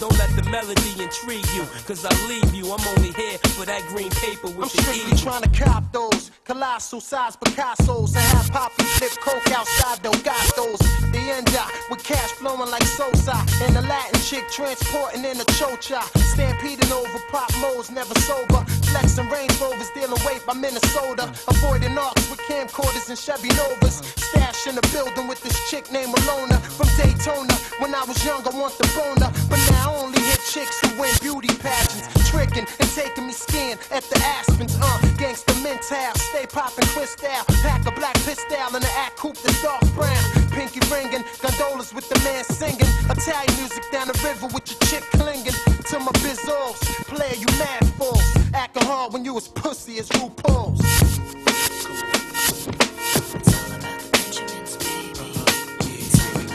Don't 0.00 0.16
let 0.16 0.30
the 0.36 0.48
melody 0.50 1.02
intrigue 1.02 1.46
you, 1.54 1.64
cause 1.86 2.04
I 2.04 2.14
leave 2.28 2.54
you. 2.54 2.70
I'm 2.72 2.86
only 2.96 3.12
here 3.12 3.38
for 3.56 3.66
that 3.66 3.82
green 3.88 4.10
paper 4.10 4.46
with 4.46 4.56
I'm 4.56 4.62
the 4.70 4.82
strictly 4.82 5.16
trying 5.18 5.42
to 5.42 5.50
cop 5.50 5.92
those 5.92 6.30
colossal 6.44 7.00
size 7.00 7.36
Picassos 7.36 8.14
and 8.16 8.24
have 8.36 8.50
Poppy 8.52 8.84
flip 8.84 9.12
coke 9.20 9.50
outside 9.50 10.02
those. 10.02 10.78
The 11.12 11.22
end 11.32 11.48
up 11.56 11.70
with 11.90 12.02
cash 12.02 12.30
flowing 12.40 12.70
like 12.70 12.84
Sosa 12.84 13.36
and 13.62 13.76
the 13.76 13.82
Latin 13.82 14.20
chick 14.20 14.44
transporting 14.50 15.24
in 15.24 15.36
a 15.40 15.46
chocha. 15.58 16.02
Stampeding 16.32 16.92
over 16.92 17.18
pop 17.30 17.50
modes, 17.60 17.90
never 17.90 18.14
sober. 18.20 18.64
Flexing 18.90 19.28
Range 19.28 19.54
Rovers, 19.60 19.90
dealing 19.94 20.20
weight 20.26 20.44
by 20.46 20.54
Minnesota. 20.54 21.30
Avoiding 21.48 21.96
arcs 21.96 22.28
with 22.30 22.40
camcorders 22.50 23.08
and 23.08 23.18
Chevy 23.18 23.48
Novas. 23.54 24.02
Stash 24.16 24.66
in 24.66 24.74
the 24.74 24.86
building 24.92 25.28
with 25.28 25.42
this 25.42 25.56
chick 25.70 25.90
named 25.92 26.12
Malona 26.14 26.60
from 26.76 26.88
Daytona. 26.96 27.54
When 27.80 27.94
I 27.94 28.04
was 28.04 28.18
young, 28.24 28.42
I 28.46 28.50
want 28.58 28.76
the 28.78 28.88
boner, 28.96 29.30
but 29.48 29.60
now 29.70 29.87
Only 29.88 30.20
hit 30.20 30.40
chicks 30.44 30.78
who 30.80 31.00
win 31.00 31.14
beauty 31.22 31.48
pageants. 31.56 32.06
Tricking 32.28 32.66
and 32.80 32.90
taking 32.92 33.26
me 33.26 33.32
skiing 33.32 33.78
at 33.90 34.04
the 34.04 34.20
Aspens. 34.20 34.76
Uh, 34.76 35.00
gangsta 35.16 35.54
mental, 35.62 36.12
stay 36.28 36.44
popping 36.46 36.86
crystal. 36.92 37.30
Pack 37.64 37.86
a 37.86 37.92
black 37.92 38.14
pistol 38.28 38.76
in 38.76 38.82
the 38.82 38.92
act 38.96 39.16
coupe 39.16 39.38
that's 39.38 39.62
dark 39.62 39.80
brown. 39.94 40.22
Pinky 40.52 40.80
ringing, 40.92 41.24
gondolas 41.40 41.94
with 41.94 42.08
the 42.08 42.18
man 42.20 42.44
singing. 42.44 42.92
Italian 43.08 43.56
music 43.56 43.84
down 43.90 44.08
the 44.08 44.18
river 44.22 44.46
with 44.52 44.68
your 44.70 44.78
chick 44.90 45.04
clinging 45.16 45.56
to 45.88 45.98
my 45.98 46.12
bizzles. 46.20 46.78
Player, 47.08 47.34
you 47.34 47.46
mad 47.58 47.86
fools. 47.96 48.22
Acting 48.52 48.84
hard 48.84 49.12
when 49.12 49.24
you 49.24 49.36
as 49.36 49.48
pussy 49.48 49.98
as 49.98 50.08
RuPaul's. 50.10 50.82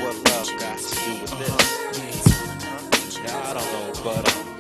what 0.04 0.16
love 0.30 0.60
got 0.60 0.78
to 0.78 0.96
do 0.96 1.22
with 1.22 1.40
this? 1.40 2.13
Yeah, 3.24 3.40
I 3.40 3.54
don't 3.54 3.64
know, 3.72 4.04
but 4.04 4.36
um, 4.36 4.53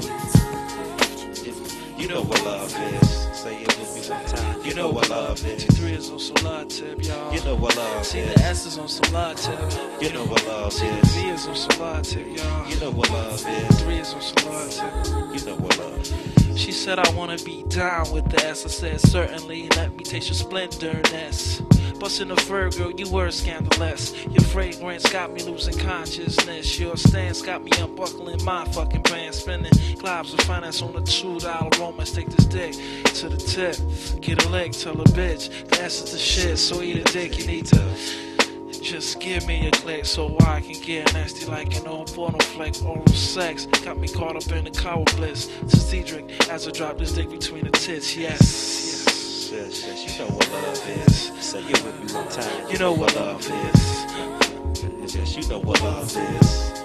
you 2.03 2.09
know 2.09 2.21
what 2.21 2.43
love 2.43 2.75
is. 3.01 3.09
Say 3.31 3.61
it 3.61 3.79
with 3.79 3.95
me 3.95 4.13
one 4.13 4.25
time. 4.25 4.61
You 4.65 4.73
know 4.75 4.89
what 4.89 5.09
love 5.09 5.45
is. 5.45 5.63
T3 5.63 5.97
is 5.97 6.09
on 6.11 6.19
some 6.19 6.43
live 6.43 6.67
tip, 6.67 7.01
y'all. 7.01 7.33
You 7.33 7.41
know 7.45 7.55
what 7.55 7.77
love 7.77 8.05
See, 8.05 8.19
is. 8.19 8.35
the 8.35 8.41
S 8.43 8.65
is 8.65 8.77
on 8.77 8.89
some 8.89 9.13
live 9.13 9.37
tip. 9.37 9.57
You 10.01 10.11
know 10.11 10.25
what 10.25 10.45
love 10.45 10.73
See, 10.73 10.85
is. 10.85 11.15
V 11.15 11.29
is 11.29 11.47
on 11.47 11.55
some 11.55 11.79
live 11.79 12.03
tip, 12.03 12.27
y'all. 12.37 12.67
You 12.69 12.77
know 12.81 12.91
what 12.91 13.09
love 13.09 13.47
is. 13.47 13.81
Three 13.81 13.99
is 13.99 14.13
on 14.13 14.21
some 14.21 14.51
live 14.51 14.69
tip. 14.69 15.39
You 15.39 15.45
know 15.45 15.55
what 15.55 15.77
love 15.79 15.97
is. 16.01 16.59
She 16.59 16.73
said, 16.73 16.99
I 16.99 17.09
wanna 17.11 17.37
be 17.37 17.63
down 17.69 18.11
with 18.11 18.29
the 18.29 18.45
S. 18.47 18.65
I 18.65 18.69
said, 18.69 18.99
certainly, 18.99 19.69
let 19.69 19.95
me 19.95 20.03
taste 20.03 20.27
your 20.27 20.35
splendorness. 20.35 21.61
Bustin' 21.99 22.31
a 22.31 22.35
fur 22.35 22.69
girl, 22.69 22.91
you 22.91 23.09
were 23.09 23.31
scandalous. 23.31 24.13
Your 24.25 24.43
fragrance 24.43 25.09
got 25.09 25.31
me 25.31 25.41
losing 25.43 25.77
consciousness. 25.77 26.77
Your 26.77 26.97
stance 26.97 27.41
got 27.41 27.63
me 27.63 27.71
unbuckling 27.79 28.43
my 28.43 28.65
fucking 28.65 29.03
pants. 29.03 29.39
Spending 29.39 29.71
globs 29.71 30.33
of 30.33 30.41
finance 30.41 30.81
on 30.81 30.95
a 30.97 31.01
two 31.01 31.39
dollar 31.39 31.69
romance. 31.93 32.11
Take 32.11 32.29
this 32.29 32.45
dick 32.45 32.73
to 33.15 33.29
the 33.29 33.37
tip. 33.37 33.77
Get 34.21 34.43
a 34.45 34.49
leg, 34.49 34.73
tell 34.73 34.99
a 34.99 35.05
bitch. 35.05 35.67
The 35.69 35.81
S 35.81 36.01
is 36.01 36.11
the 36.11 36.17
shit, 36.17 36.57
so 36.57 36.81
eat 36.81 36.97
a 36.97 37.11
dick, 37.11 37.37
you 37.39 37.45
need 37.47 37.65
to. 37.67 37.93
Just 38.81 39.21
give 39.21 39.47
me 39.47 39.67
a 39.67 39.71
click 39.71 40.05
so 40.05 40.35
I 40.41 40.59
can 40.59 40.79
get 40.81 41.13
nasty 41.13 41.45
like 41.45 41.75
an 41.77 41.87
old 41.87 42.13
porno 42.13 42.37
flick. 42.39 42.83
Oral 42.83 43.07
sex 43.07 43.65
got 43.65 43.97
me 43.97 44.09
caught 44.09 44.35
up 44.35 44.51
in 44.51 44.65
the 44.65 44.71
cow 44.71 45.03
bliss. 45.15 45.47
To 45.47 45.77
Cedric 45.77 46.49
as 46.49 46.67
I 46.67 46.71
drop 46.71 46.97
this 46.97 47.13
dick 47.13 47.29
between 47.29 47.63
the 47.63 47.71
tits. 47.71 48.15
Yes, 48.15 48.41
yes. 48.41 49.51
Yes, 49.53 49.85
yes, 49.85 50.19
you 50.19 50.25
know 50.25 50.31
what 50.31 50.51
love 50.51 50.89
is. 51.07 51.31
Say 51.39 51.59
it 51.63 51.83
with 51.83 52.03
me 52.03 52.13
one 52.13 52.27
time. 52.27 52.71
You 52.71 52.77
know 52.77 52.91
what 52.91 53.15
love 53.15 53.39
is. 53.39 55.15
Yes, 55.15 55.37
you 55.37 55.47
know 55.47 55.59
what 55.59 55.81
love 55.81 56.17
is. 56.17 56.82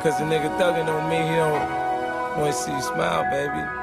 Cause 0.00 0.16
the 0.18 0.24
nigga 0.24 0.48
thugging 0.58 0.88
on 0.88 1.10
me, 1.10 1.16
he 1.16 1.34
don't 1.36 2.38
wanna 2.38 2.52
see 2.52 2.72
you 2.72 2.80
smile, 2.80 3.24
baby. 3.24 3.79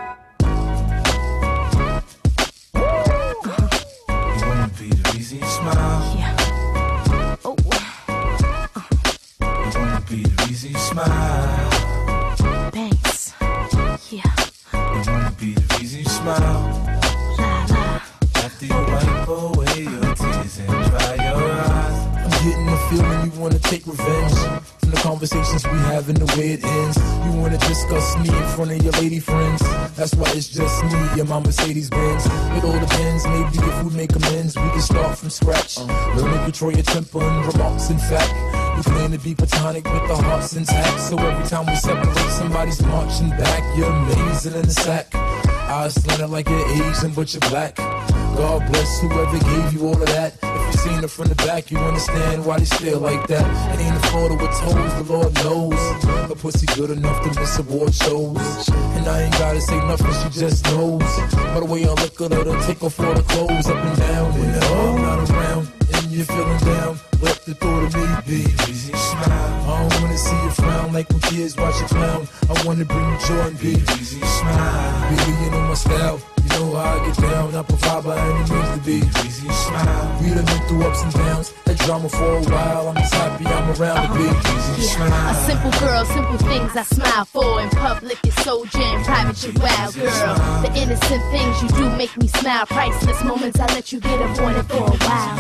Way 26.38 26.52
it 26.52 26.64
ends. 26.64 26.98
You 27.26 27.42
wanna 27.42 27.58
discuss 27.58 28.16
me 28.18 28.30
in 28.30 28.48
front 28.56 28.72
of 28.72 28.82
your 28.84 28.94
lady 28.94 29.20
friends. 29.20 29.62
That's 29.96 30.14
why 30.14 30.30
it's 30.36 30.50
just 30.50 30.84
me 30.86 31.20
and 31.20 31.28
my 31.28 31.40
Mercedes 31.40 31.90
Benz. 31.90 32.26
It 32.26 32.64
all 32.64 32.80
depends. 32.80 33.26
Maybe 33.26 33.58
if 33.58 33.84
we 33.84 33.90
make 33.98 34.16
amends, 34.16 34.56
we 34.56 34.70
can 34.70 34.82
start 34.82 35.18
from 35.18 35.30
scratch. 35.30 35.80
Learn 35.80 36.32
to 36.34 36.44
control 36.44 36.72
your 36.72 36.84
temper 36.84 37.22
and 37.22 37.54
remarks. 37.54 37.90
In 37.90 37.98
fact, 37.98 38.32
we 38.78 38.84
claim 38.84 39.12
to 39.12 39.20
be 39.20 39.34
platonic 39.34 39.84
with 39.86 40.08
the 40.08 40.16
hearts 40.16 40.56
intact. 40.56 41.00
So 41.02 41.18
every 41.18 41.48
time 41.48 41.66
we 41.66 41.76
separate, 41.76 42.32
somebody's 42.32 42.82
marching 42.84 43.30
back. 43.32 43.64
You're 43.78 43.90
amazing 43.90 44.54
in 44.54 44.62
the 44.62 44.72
sack. 44.72 45.14
Eyes 45.16 45.96
slanted 45.96 46.30
like 46.30 46.48
you're 46.48 46.68
Asian, 46.70 47.12
but 47.12 47.34
you're 47.34 47.50
black. 47.50 47.76
God 47.76 48.72
bless 48.72 49.02
whoever 49.02 49.40
gave 49.40 49.74
you 49.74 49.88
all 49.88 50.02
of 50.02 50.08
that. 50.08 50.47
You 50.68 50.74
seen 50.74 51.04
it 51.04 51.10
from 51.10 51.28
the 51.28 51.36
back, 51.36 51.72
you 51.72 51.78
understand 51.78 52.46
why 52.46 52.60
they 52.60 52.66
stare 52.66 52.98
like 52.98 53.26
that. 53.28 53.46
It 53.74 53.80
ain't 53.82 53.96
a 53.96 54.08
photo 54.10 54.36
with 54.36 54.52
toes, 54.60 54.94
the 55.00 55.14
Lord 55.14 55.34
knows. 55.44 56.32
A 56.32 56.36
pussy 56.36 56.68
good 56.76 56.92
enough 56.92 57.24
to 57.24 57.40
miss 57.40 57.58
award 57.60 57.94
shows. 57.94 58.70
And 58.98 59.08
I 59.08 59.24
ain't 59.24 59.34
gotta 59.34 59.62
say 59.62 59.78
nothing, 59.88 60.14
she 60.22 60.40
just 60.40 60.66
knows. 60.66 61.02
By 61.34 61.60
the 61.62 61.66
way 61.66 61.86
I 61.86 61.94
look 61.94 62.20
at 62.22 62.32
her, 62.32 62.44
to 62.44 62.68
take 62.68 62.84
off 62.84 63.00
all 63.00 63.14
the 63.14 63.24
clothes 63.24 63.68
up 63.68 63.78
and 63.78 63.98
down. 63.98 64.34
When 64.34 64.50
I'm 64.50 65.02
not 65.02 65.30
around, 65.30 65.68
and 65.94 66.12
you're 66.12 66.26
feeling 66.26 66.60
down. 66.60 67.00
Let 67.22 67.44
the 67.46 67.56
thought 67.56 67.84
of 67.84 67.96
me 67.96 68.08
be. 68.28 68.42
Easy 68.70 68.94
smile. 68.94 69.32
I 69.32 69.90
don't 69.90 70.02
wanna 70.02 70.18
see 70.18 70.44
you 70.44 70.52
frown 70.52 70.94
like 70.94 71.10
when 71.10 71.20
kids 71.22 71.58
watch 71.58 71.80
you 71.82 71.88
clown. 71.88 72.28
I 72.50 72.66
wanna 72.66 72.86
bring 72.86 73.10
you 73.10 73.18
joy 73.28 73.48
and 73.48 73.60
be. 73.60 73.72
Easy 74.00 74.22
smile. 74.22 75.26
Be 75.26 75.50
know 75.50 75.62
my 75.62 75.74
style. 75.74 76.37
Know 76.58 76.74
how 76.74 76.98
I 76.98 77.06
get 77.06 77.18
down. 77.18 77.54
I 77.54 77.62
provide 77.62 78.04
by 78.04 78.18
any 78.18 78.50
means 78.50 78.70
to 78.74 78.82
be. 78.84 78.98
Easy 79.28 79.48
smile. 79.48 80.18
We 80.20 80.34
done 80.34 80.46
been 80.46 80.68
through 80.68 80.88
ups 80.88 81.04
and 81.04 81.14
downs. 81.14 81.54
That 81.66 81.78
drama 81.86 82.10
for 82.10 82.38
a 82.38 82.42
while. 82.50 82.88
I'm 82.90 82.96
just 82.96 83.14
happy 83.14 83.46
I'm 83.46 83.70
around 83.78 84.08
to 84.08 84.14
be. 84.18 84.26
Uh-huh. 84.26 84.74
Easy 84.74 84.88
smile. 84.90 85.30
A 85.30 85.36
simple 85.46 85.72
girl, 85.80 86.04
simple 86.06 86.38
things 86.50 86.76
I 86.76 86.82
smile 86.82 87.26
for. 87.26 87.62
In 87.62 87.70
public, 87.70 88.18
it's 88.24 88.42
so 88.42 88.66
jam, 88.66 89.04
private, 89.04 89.38
you 89.46 89.54
wild 89.62 89.94
girl. 89.94 90.34
The 90.66 90.74
innocent 90.82 91.22
things 91.30 91.62
you 91.62 91.70
do 91.78 91.96
make 91.96 92.18
me 92.18 92.28
smile. 92.28 92.66
Priceless 92.66 93.24
moments 93.24 93.60
I 93.60 93.68
let 93.78 93.92
you 93.92 94.00
get 94.00 94.20
avoided 94.20 94.66
for 94.66 94.82
a 94.82 94.98
while. 95.06 95.38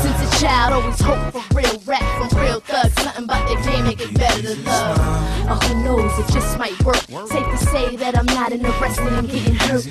Since 0.00 0.16
a 0.24 0.40
child, 0.40 0.72
always 0.72 1.00
hope 1.00 1.36
for 1.36 1.44
real 1.54 1.82
rap 1.84 2.06
from 2.16 2.40
real 2.40 2.60
thugs. 2.60 2.96
Nothing 3.04 3.24
about 3.24 3.46
their 3.46 3.60
game 3.60 3.84
make 3.84 4.00
it 4.00 4.14
better 4.14 4.40
to 4.40 4.56
love. 4.64 5.26
Or 5.46 5.52
uh, 5.52 5.60
who 5.60 5.84
knows, 5.84 6.18
it 6.18 6.32
just 6.32 6.58
might 6.58 6.82
work. 6.82 6.96
Safe 6.96 7.46
to 7.46 7.56
say 7.58 7.96
that 7.96 8.18
I'm 8.18 8.26
not 8.26 8.52
interested 8.52 9.12
in 9.12 9.26
getting 9.26 9.54
hurt. 9.54 9.84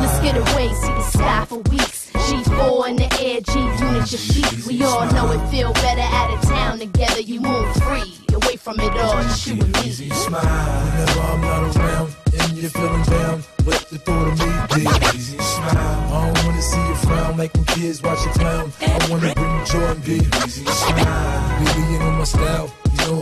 Let's 0.00 0.20
get 0.20 0.36
away, 0.36 0.68
see 0.72 0.88
the 0.88 1.02
sky 1.02 1.44
for 1.46 1.58
weeks. 1.70 2.10
G4 2.12 2.88
in 2.90 2.96
the 2.96 3.08
air, 3.20 3.40
G 3.40 3.58
unit 3.58 4.10
your 4.12 4.20
feet. 4.20 4.66
We 4.66 4.82
all 4.84 5.04
know 5.12 5.32
it 5.32 5.46
feel 5.50 5.72
better 5.74 6.00
out 6.00 6.32
of 6.32 6.40
town 6.42 6.78
together. 6.78 7.20
You 7.20 7.40
move 7.40 7.74
free, 7.82 8.16
away 8.34 8.56
from 8.56 8.78
it 8.80 8.92
all, 8.96 9.22
just 9.22 9.46
you 9.46 9.54
and 9.54 9.72
me. 9.72 9.80
Easy 9.84 10.10
smile. 10.10 10.42
Whenever 10.42 11.20
I'm 11.20 11.40
not 11.40 11.76
around 11.76 12.14
and 12.38 12.52
you're 12.56 12.70
feeling 12.70 13.02
down, 13.02 13.42
let 13.66 13.82
the 13.90 13.98
thought 13.98 14.28
of 14.28 14.38
me 14.38 14.82
be. 14.84 15.16
Easy 15.16 15.38
smile. 15.38 15.76
I 15.76 16.32
don't 16.32 16.46
wanna 16.46 16.62
see 16.62 16.88
you 16.88 16.94
frown 16.94 17.36
like 17.36 17.52
when 17.54 17.64
kids 17.64 18.02
watch 18.02 18.24
you 18.24 18.32
clown. 18.32 18.72
I 18.80 19.08
wanna 19.10 19.34
bring 19.34 19.58
you 19.58 19.64
joy 19.66 19.86
and 19.86 20.04
be. 20.04 20.16
Easy 20.46 20.64
smile. 20.64 21.64
Baby, 21.64 21.92
you 21.92 21.98
know 21.98 22.12
my 22.12 22.24
style. 22.24 22.79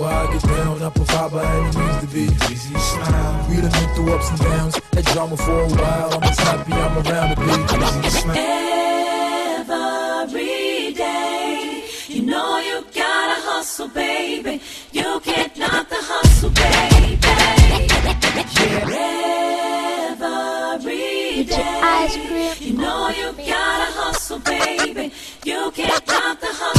You 0.09 0.15
I 0.15 0.33
get 0.33 0.43
down. 0.43 0.83
I 0.83 0.91
provide 0.91 1.33
by 1.33 1.45
any 1.45 1.71
means 1.77 2.01
to 2.01 2.07
be. 2.07 2.25
Easy 2.51 2.75
smile. 2.79 3.47
We 3.51 3.57
done 3.61 3.71
been 3.73 3.89
through 3.95 4.15
ups 4.15 4.31
and 4.31 4.41
downs. 4.41 4.75
That 4.93 5.05
drama 5.13 5.37
for 5.37 5.61
a 5.61 5.69
while. 5.69 6.15
I'm 6.15 6.23
just 6.23 6.41
happy 6.41 6.73
I'm 6.73 6.97
around 6.99 7.37
to 7.37 7.41
be. 7.41 7.47
Easy 7.53 8.11
smile. 8.21 8.37
Every 10.23 10.93
day, 10.95 11.85
you 12.09 12.23
know 12.23 12.59
you 12.59 12.85
gotta 12.95 13.41
hustle, 13.49 13.89
baby. 13.89 14.63
You 14.93 15.21
can't 15.21 15.57
knock 15.59 15.89
the 15.91 16.01
hustle, 16.01 16.51
baby. 16.51 17.19
Every 20.21 21.45
Get 21.45 21.49
your 21.49 21.85
ice 21.85 22.15
day, 22.15 22.27
cream 22.29 22.71
you 22.71 22.75
know 22.79 23.09
you 23.09 23.33
gotta 23.33 23.93
hustle, 23.99 24.39
baby. 24.41 25.13
You 25.45 25.71
can't 25.73 26.07
knock 26.07 26.41
the 26.41 26.47
hustle, 26.47 26.78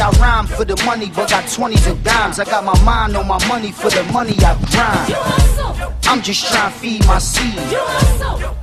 I 0.00 0.10
rhyme 0.20 0.46
for 0.46 0.64
the 0.64 0.76
money, 0.84 1.10
but 1.14 1.30
got 1.30 1.44
20s 1.44 1.90
and 1.90 2.02
dimes. 2.04 2.38
I 2.38 2.44
got 2.44 2.64
my 2.64 2.78
mind 2.82 3.16
on 3.16 3.26
my 3.26 3.44
money 3.48 3.72
for 3.72 3.90
the 3.90 4.02
money 4.12 4.34
I 4.38 4.54
grind. 4.70 5.98
I'm 6.04 6.22
just 6.22 6.46
trying 6.46 6.72
to 6.72 6.78
feed 6.78 7.06
my 7.06 7.18
seed. 7.18 7.58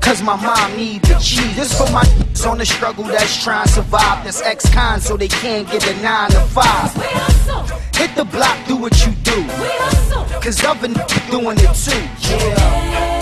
Cause 0.01 0.21
my 0.21 0.35
mom 0.35 0.77
need 0.77 1.01
the 1.03 1.15
cheese. 1.15 1.55
This 1.55 1.77
for 1.77 1.91
my 1.91 2.03
on 2.45 2.59
the 2.59 2.65
struggle 2.65 3.03
that's 3.05 3.43
trying 3.43 3.65
to 3.65 3.71
survive. 3.71 4.23
That's 4.23 4.41
ex-con 4.41 4.99
so 4.99 5.17
they 5.17 5.27
can't 5.27 5.69
get 5.69 5.87
a 5.87 6.01
9 6.01 6.29
to 6.31 6.39
5. 6.41 7.95
Hit 7.95 8.15
the 8.15 8.25
block, 8.25 8.57
do 8.67 8.75
what 8.75 9.05
you 9.05 9.13
do. 9.23 9.47
Cause 10.41 10.63
I've 10.63 10.79
been 10.81 10.93
doing 11.31 11.57
it 11.59 11.73
too. 11.73 12.29
Yeah. 12.29 13.14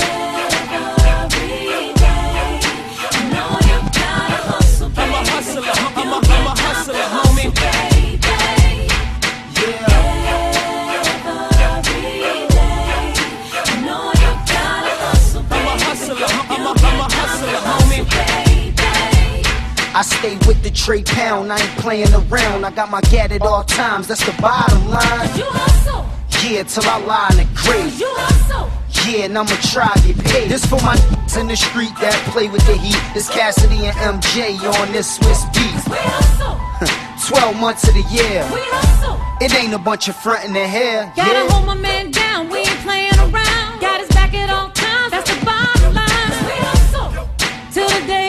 I 19.95 20.01
stay 20.01 20.37
with 20.47 20.63
the 20.63 20.71
Trey 20.71 21.03
Pound, 21.03 21.53
I 21.53 21.61
ain't 21.61 21.79
playing 21.79 22.11
around. 22.13 22.65
I 22.65 22.71
got 22.71 22.89
my 22.89 23.01
gat 23.01 23.31
at 23.31 23.43
all 23.43 23.63
times, 23.63 24.07
that's 24.07 24.25
the 24.25 24.33
bottom 24.41 24.89
line. 24.89 25.29
You 25.37 25.45
hustle. 25.45 26.09
Yeah, 26.41 26.63
till 26.63 26.83
I 26.89 26.97
lie 27.05 27.29
in 27.31 27.37
the 27.37 27.47
grave. 27.53 27.99
You 27.99 28.09
hustle. 28.17 28.71
Yeah, 29.05 29.25
and 29.25 29.37
I'ma 29.37 29.53
try 29.69 29.93
get 30.01 30.17
paid. 30.25 30.49
This 30.49 30.65
for 30.65 30.81
my 30.81 30.93
n***s 30.93 31.37
in 31.41 31.47
the 31.47 31.55
street 31.55 31.93
that 32.01 32.15
play 32.33 32.49
with 32.49 32.65
the 32.65 32.75
heat. 32.75 32.97
This 33.13 33.29
Cassidy 33.29 33.85
and 33.85 33.95
MJ 33.97 34.57
on 34.81 34.91
this 34.91 35.19
Swizz 35.19 35.45
beat. 35.53 35.77
We 35.85 36.01
hustle. 36.01 36.57
12 37.29 37.59
months 37.59 37.87
of 37.87 37.93
the 37.93 38.05
year. 38.09 38.41
We 38.49 38.65
hustle. 38.73 39.21
It 39.45 39.53
ain't 39.53 39.73
a 39.75 39.77
bunch 39.77 40.07
of 40.07 40.15
frontin' 40.15 40.55
in 40.55 40.67
hair. 40.67 41.13
Gotta 41.15 41.31
yeah. 41.31 41.49
hold 41.49 41.67
my 41.67 41.75
man 41.75 42.09
down, 42.09 42.49
we 42.49 42.65
ain't 42.65 42.81
playing 42.81 43.13
around. 43.19 43.79
Got 43.79 44.01
his 44.01 44.09
back 44.09 44.33
at 44.33 44.49
all 44.49 44.69
times, 44.71 45.11
that's 45.11 45.29
the 45.29 45.45
bottom 45.45 45.93
line. 45.93 46.33
We 46.49 46.57
hustle. 46.65 47.29
Till 47.71 47.87
the 47.87 48.07
day 48.07 48.22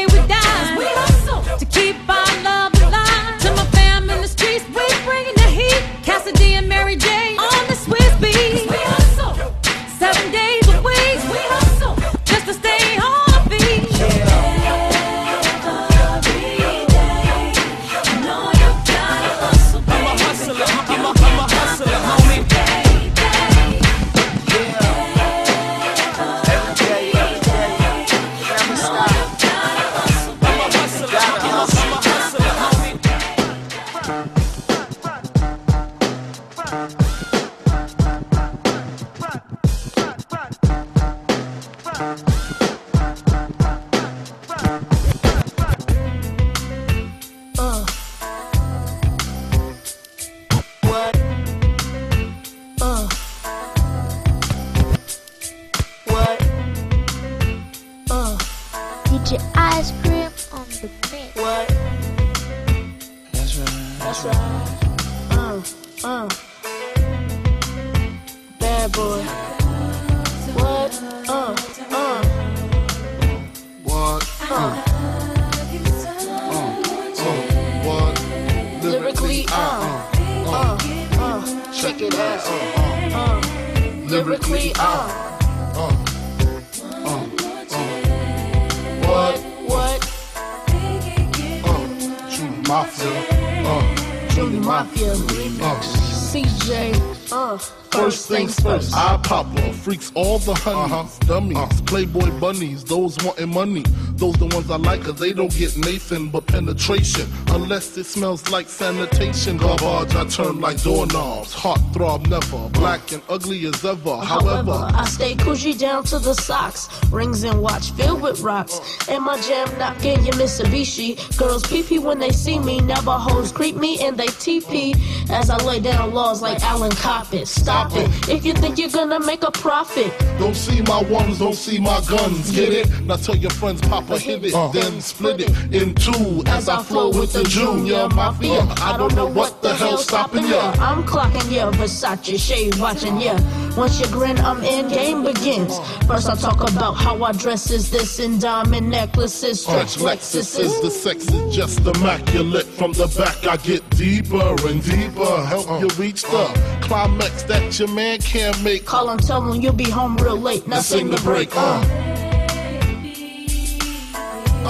honeys, 100.65 100.93
uh-huh. 100.93 101.27
dummies, 101.27 101.57
uh-huh. 101.59 101.83
playboy 101.87 102.31
bunnies, 102.41 102.85
those 102.85 103.17
wanting 103.53 103.83
money. 103.83 103.83
Those 104.17 104.35
the 104.37 104.47
ones 104.47 104.71
I 104.71 104.77
like, 104.77 105.03
cause 105.03 105.19
they 105.19 105.33
don't 105.33 105.55
get 105.57 105.77
Nathan 105.77 106.29
but 106.29 106.47
penetration. 106.47 107.27
Unless 107.49 107.97
it 107.97 108.05
smells 108.05 108.49
like 108.51 108.69
sanitation. 108.69 109.57
Garbage, 109.57 110.15
I 110.15 110.25
turn 110.27 110.61
like 110.61 110.83
doorknobs. 110.83 111.53
Heart 111.53 111.81
throb 111.93 112.27
never, 112.29 112.69
black 112.71 113.13
and 113.13 113.23
ugly 113.29 113.67
as 113.67 113.85
ever. 113.85 114.17
However, 114.17 114.73
However, 114.73 114.91
I 114.95 115.05
stay 115.07 115.35
Coogi 115.35 115.79
down 115.79 116.05
to 116.05 116.19
the 116.19 116.35
socks, 116.35 116.89
rings 117.11 117.43
and 117.45 117.61
watch 117.61 117.91
filled 117.93 118.23
with 118.23 118.41
rocks, 118.41 118.81
and 119.09 119.25
my 119.25 119.41
jam 119.41 119.69
knocking 119.79 120.25
your 120.25 120.35
Mitsubishi. 120.35 121.17
Girls 121.37 121.63
pee 121.67 121.99
when 121.99 122.19
they 122.19 122.31
see 122.31 122.59
me, 122.59 122.81
never 122.81 123.13
hoes 123.13 123.53
creep 123.53 123.77
me 123.77 124.05
and 124.05 124.17
they 124.17 124.27
TP 124.27 124.95
as 125.31 125.51
I 125.51 125.57
lay 125.65 125.81
down 125.81 126.15
laws 126.15 126.41
like 126.41 126.63
Alan 126.63 126.93
Coppet. 126.93 127.47
Stop 127.47 127.93
it 127.95 128.09
if 128.29 128.45
you 128.45 128.55
think 128.55 128.79
you're 128.79 128.91
gonna 128.91 129.21
make 129.21 129.43
a 129.43 129.51
profit. 129.51 130.13
don't 130.39 130.55
see 130.55 130.83
my 130.83 131.03
ones, 131.03 131.39
don't 131.39 131.55
see 131.55 131.79
my 131.79 132.01
guns. 132.09 132.51
Get 132.53 132.73
it? 132.73 133.01
Now 133.03 133.17
tell 133.17 133.34
your 133.41 133.51
friends, 133.51 133.81
Papa 133.83 134.19
hit 134.19 134.45
it, 134.45 134.53
then 134.73 135.01
split 135.01 135.41
it 135.41 135.51
in 135.75 135.95
two 135.95 136.43
as 136.47 136.69
I 136.69 136.83
flow 136.83 137.11
with 137.11 137.33
the 137.33 137.45
Junior 137.45 138.09
Mafia. 138.09 138.61
I 138.83 138.97
don't 138.97 139.15
know 139.15 139.27
what 139.27 139.63
the 139.63 139.75
hell's 139.75 140.05
stopping 140.05 140.47
ya. 140.47 140.75
I'm 140.79 141.05
clocking 141.05 141.51
ya, 141.53 141.71
Versace 141.73 142.39
shade 142.39 142.77
watching 142.77 143.21
ya. 143.21 143.39
Once 143.77 144.01
you 144.01 144.07
grin, 144.09 144.39
I'm 144.39 144.63
in, 144.63 144.89
game 144.89 145.25
begins. 145.25 145.79
First 146.07 146.29
I 146.29 146.35
talk 146.37 146.61
about 146.71 146.93
how 146.95 147.23
I 147.25 147.33
dress 147.33 147.71
is 147.71 147.91
this 147.91 148.19
in 148.21 148.39
diamond 148.39 148.91
necklaces, 148.91 149.63
stretch 149.63 149.97
Lexus 149.97 150.59
Lexuses. 150.59 150.61
is 150.61 150.81
the 150.81 150.91
sex 150.91 151.27
is 151.29 151.55
just 151.55 151.81
immaculate. 151.81 152.67
From 152.67 152.93
the 152.93 153.07
back, 153.19 153.47
I 153.47 153.57
get 153.59 153.89
deeper 153.91 154.55
and 154.69 154.83
deeper. 154.83 155.45
Help 155.47 155.81
you 155.81 155.89
reach 156.03 156.23
the 156.23 156.79
climax 156.83 157.43
that 157.45 157.79
your 157.79 157.89
man 157.89 158.19
can't 158.21 158.63
make. 158.63 158.85
Call 158.85 159.11
him, 159.11 159.19
tell 159.19 159.43
him 159.51 159.61
you'll 159.61 159.73
be 159.73 159.91
home 159.91 160.17
real 160.19 160.37
late. 160.41 160.67
Now 160.69 160.77
Now 160.77 160.83
sing 160.83 161.11
the 161.11 161.21
break. 161.23 161.51
uh. 161.57 162.14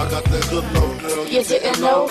Uh. 0.04 0.06
I 0.06 0.10
got 0.10 0.24
that 0.24 0.50
good 0.50 0.64
love, 0.74 1.00
girl. 1.00 1.26
You 1.26 1.42
didn't 1.42 1.80
know? 1.80 2.08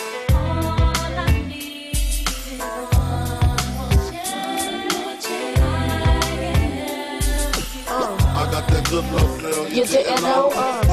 I 8.36 8.50
got 8.52 8.68
that 8.68 8.90
good 8.90 9.06
love, 9.12 9.42
girl. 9.42 9.68
You 9.70 9.86
didn't 9.86 10.24
know? 10.24 10.52
Uh. 10.56 10.84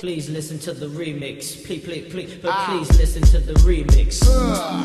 Please 0.00 0.30
listen 0.30 0.58
to 0.60 0.72
the 0.72 0.86
remix. 0.86 1.64
Please, 1.66 1.84
please, 1.84 2.10
please, 2.10 2.34
but 2.40 2.54
please 2.66 2.98
listen 2.98 3.22
to 3.24 3.38
the 3.40 3.52
remix. 3.60 4.22
Ah. 4.26 4.84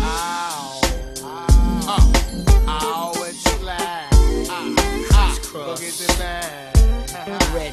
Ah. 0.00 0.80
Ah. 1.86 2.28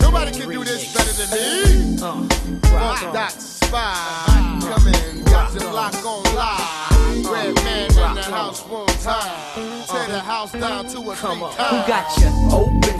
Nobody 0.01 0.31
can 0.31 0.49
do 0.49 0.63
this 0.63 0.93
better 0.93 1.13
than 1.13 1.29
me. 1.31 1.97
Uh, 2.01 3.11
that 3.13 3.31
spy. 3.31 4.59
Come 4.61 4.87
in, 4.87 5.23
got 5.25 5.53
your 5.53 5.71
lock 5.73 5.93
on 6.05 6.23
live. 6.35 7.25
Red 7.31 7.55
man 7.63 7.89
in 7.91 8.15
the 8.15 8.23
house 8.23 8.61
one 8.67 8.87
time. 8.87 9.85
Tear 9.87 10.07
the 10.07 10.19
house 10.19 10.51
down 10.51 10.87
to 10.87 10.99
a 11.11 11.15
Come 11.15 11.43
on. 11.43 11.53
three 11.53 11.65
Who 11.65 11.87
got 11.87 12.17
you 12.17 12.29
open, 12.51 12.99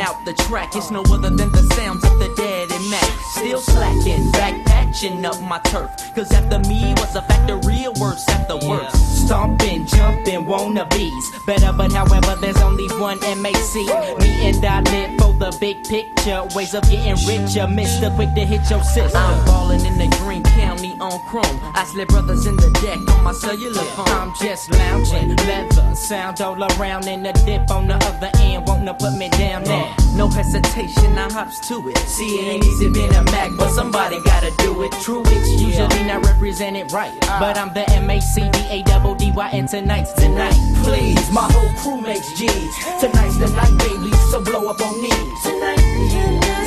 out 0.00 0.24
the 0.24 0.32
track? 0.32 0.74
It's 0.74 0.90
no 0.90 1.02
other 1.02 1.30
than 1.30 1.52
the 1.52 1.62
sounds 1.74 2.04
of 2.04 2.18
the 2.18 2.32
dead 2.36 2.70
and 2.72 2.90
Mac. 2.90 3.04
Still 3.32 3.60
slacking, 3.60 4.30
back 4.32 4.64
patching 4.64 5.24
up 5.24 5.40
my 5.42 5.58
turf. 5.58 5.90
Cause 6.14 6.32
after 6.32 6.58
me 6.68 6.94
was 6.94 7.14
a 7.14 7.22
factory 7.22 7.84
of 7.84 7.98
worse 8.00 8.26
after 8.28 8.56
worse. 8.66 8.92
Stomping, 8.92 9.86
jumping, 9.86 10.44
wannabes. 10.44 11.46
Better, 11.46 11.72
but 11.72 11.92
however, 11.92 12.36
there's 12.40 12.60
only 12.62 12.88
one 12.98 13.20
MAC. 13.40 13.74
Me 14.20 14.48
and 14.48 14.64
I 14.64 14.80
live 14.80 15.20
for 15.20 15.32
the 15.34 15.56
big 15.60 15.84
picture. 15.84 16.42
Ways 16.54 16.74
of 16.74 16.82
getting 16.90 17.14
richer. 17.26 17.66
Mr. 17.66 18.14
Quick 18.16 18.34
to 18.34 18.44
hit 18.44 18.68
your 18.70 18.82
sister. 18.82 19.16
Uh. 19.16 19.30
I'm 19.30 19.44
ballin' 19.44 19.86
in 19.86 19.96
the 19.98 20.08
Green 20.18 20.42
County 20.42 20.96
on 21.00 21.18
chrome. 21.28 21.58
I 21.74 21.84
slip 21.84 22.08
brothers 22.08 22.46
in 22.46 22.56
the 22.56 22.70
deck 22.82 22.98
on 23.14 23.24
my 23.24 23.32
cellular 23.32 23.84
phone. 23.94 24.08
I'm 24.08 24.32
just 24.40 24.70
lounging, 24.70 25.36
leather, 25.36 25.94
sound 25.94 26.40
all 26.40 26.62
around, 26.62 27.06
and 27.06 27.24
the 27.24 27.32
dip 27.46 27.70
on 27.70 27.88
the 27.88 27.94
other 27.94 28.30
end. 28.38 28.66
Wanna 28.66 28.94
put 28.94 29.16
me 29.16 29.28
down 29.30 29.59
there? 29.64 29.94
No 30.14 30.28
hesitation, 30.28 31.16
I 31.16 31.32
hops 31.32 31.60
to 31.68 31.88
it. 31.88 31.98
See, 31.98 32.40
it 32.40 32.52
ain't 32.52 32.64
easy 32.64 32.90
being 32.90 33.14
a 33.14 33.22
Mac, 33.24 33.50
but 33.56 33.70
somebody 33.70 34.20
gotta 34.24 34.50
do 34.58 34.82
it. 34.82 34.92
True, 35.00 35.22
it's 35.26 35.60
usually 35.60 36.04
not 36.04 36.24
represented 36.26 36.92
right. 36.92 37.12
But 37.38 37.56
I'm 37.56 37.72
the 37.72 37.88
M 37.90 38.10
A 38.10 38.20
C 38.20 38.48
D 38.50 38.58
A 38.68 38.82
double 38.82 39.14
D 39.14 39.30
Y, 39.32 39.50
and 39.52 39.68
tonight's 39.68 40.12
tonight. 40.12 40.54
Please, 40.82 41.30
my 41.32 41.48
whole 41.52 41.72
crew 41.80 42.00
makes 42.00 42.32
G's. 42.32 42.74
Tonight's 43.00 43.38
the 43.38 43.48
night, 43.54 43.76
baby, 43.78 44.10
so 44.30 44.42
blow 44.42 44.68
up 44.68 44.80
on 44.80 45.00
me. 45.00 45.10
Tonight, 45.42 45.78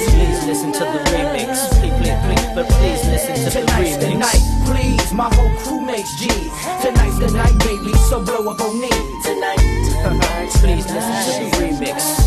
please 0.10 0.46
listen 0.46 0.72
to 0.72 0.80
the 0.80 1.00
remix. 1.12 1.70
Please, 1.80 1.94
please, 2.00 2.20
please, 2.26 2.48
but 2.56 2.68
please 2.70 3.06
listen 3.06 3.36
to 3.36 3.60
the 3.60 3.66
remix. 3.68 3.94
Tonight's 3.94 3.98
the 3.98 4.14
night, 4.16 4.44
please, 4.66 5.14
my 5.14 5.30
whole 5.36 5.54
crew 5.60 5.82
makes 5.82 6.16
G's. 6.16 6.52
Tonight's 6.82 7.20
the 7.20 7.30
night, 7.32 7.58
baby, 7.60 7.94
so 8.10 8.24
blow 8.24 8.50
up 8.50 8.62
on 8.62 8.80
me. 8.80 8.90
Tonight, 9.22 9.60
please 10.62 10.86
listen 10.90 11.16
to 11.28 11.32
the 11.44 11.58
remix. 11.60 12.23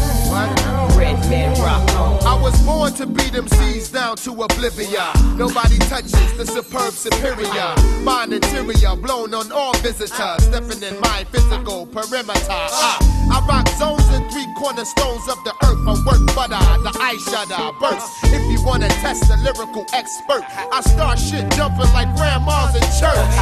Man 1.28 1.52
rock 1.60 1.88
on. 1.96 2.22
I 2.26 2.40
was 2.40 2.54
born 2.62 2.92
to 2.94 3.06
beat 3.06 3.32
them 3.32 3.48
seas 3.48 3.88
down 3.88 4.16
to 4.18 4.30
oblivion. 4.42 5.10
Nobody 5.36 5.78
touches 5.90 6.12
the 6.36 6.46
superb 6.46 6.92
superior. 6.92 7.74
Mind 8.04 8.32
interior 8.32 8.94
blown 8.96 9.34
on 9.34 9.50
all 9.50 9.74
visitors. 9.78 10.42
Stepping 10.44 10.82
in 10.82 11.00
my 11.00 11.24
physical 11.32 11.86
perimeter. 11.86 12.46
Ah, 12.50 12.98
I 13.32 13.46
rock 13.46 13.68
zones 13.78 14.06
and 14.14 14.30
three 14.30 14.46
cornerstones 14.56 15.26
of 15.28 15.42
the 15.42 15.52
earth. 15.66 15.82
I 15.86 15.94
work 16.06 16.22
butter, 16.34 16.62
the 16.82 16.92
ice 17.00 17.22
shutter 17.26 17.72
burst. 17.80 18.06
If 18.24 18.42
you 18.50 18.64
wanna 18.64 18.88
test 19.02 19.30
a 19.30 19.36
lyrical 19.42 19.86
expert, 19.92 20.42
I 20.72 20.80
start 20.82 21.18
shit 21.18 21.50
jumping 21.52 21.90
like 21.92 22.14
grandmas 22.14 22.74
in 22.74 22.86
church. 22.98 23.34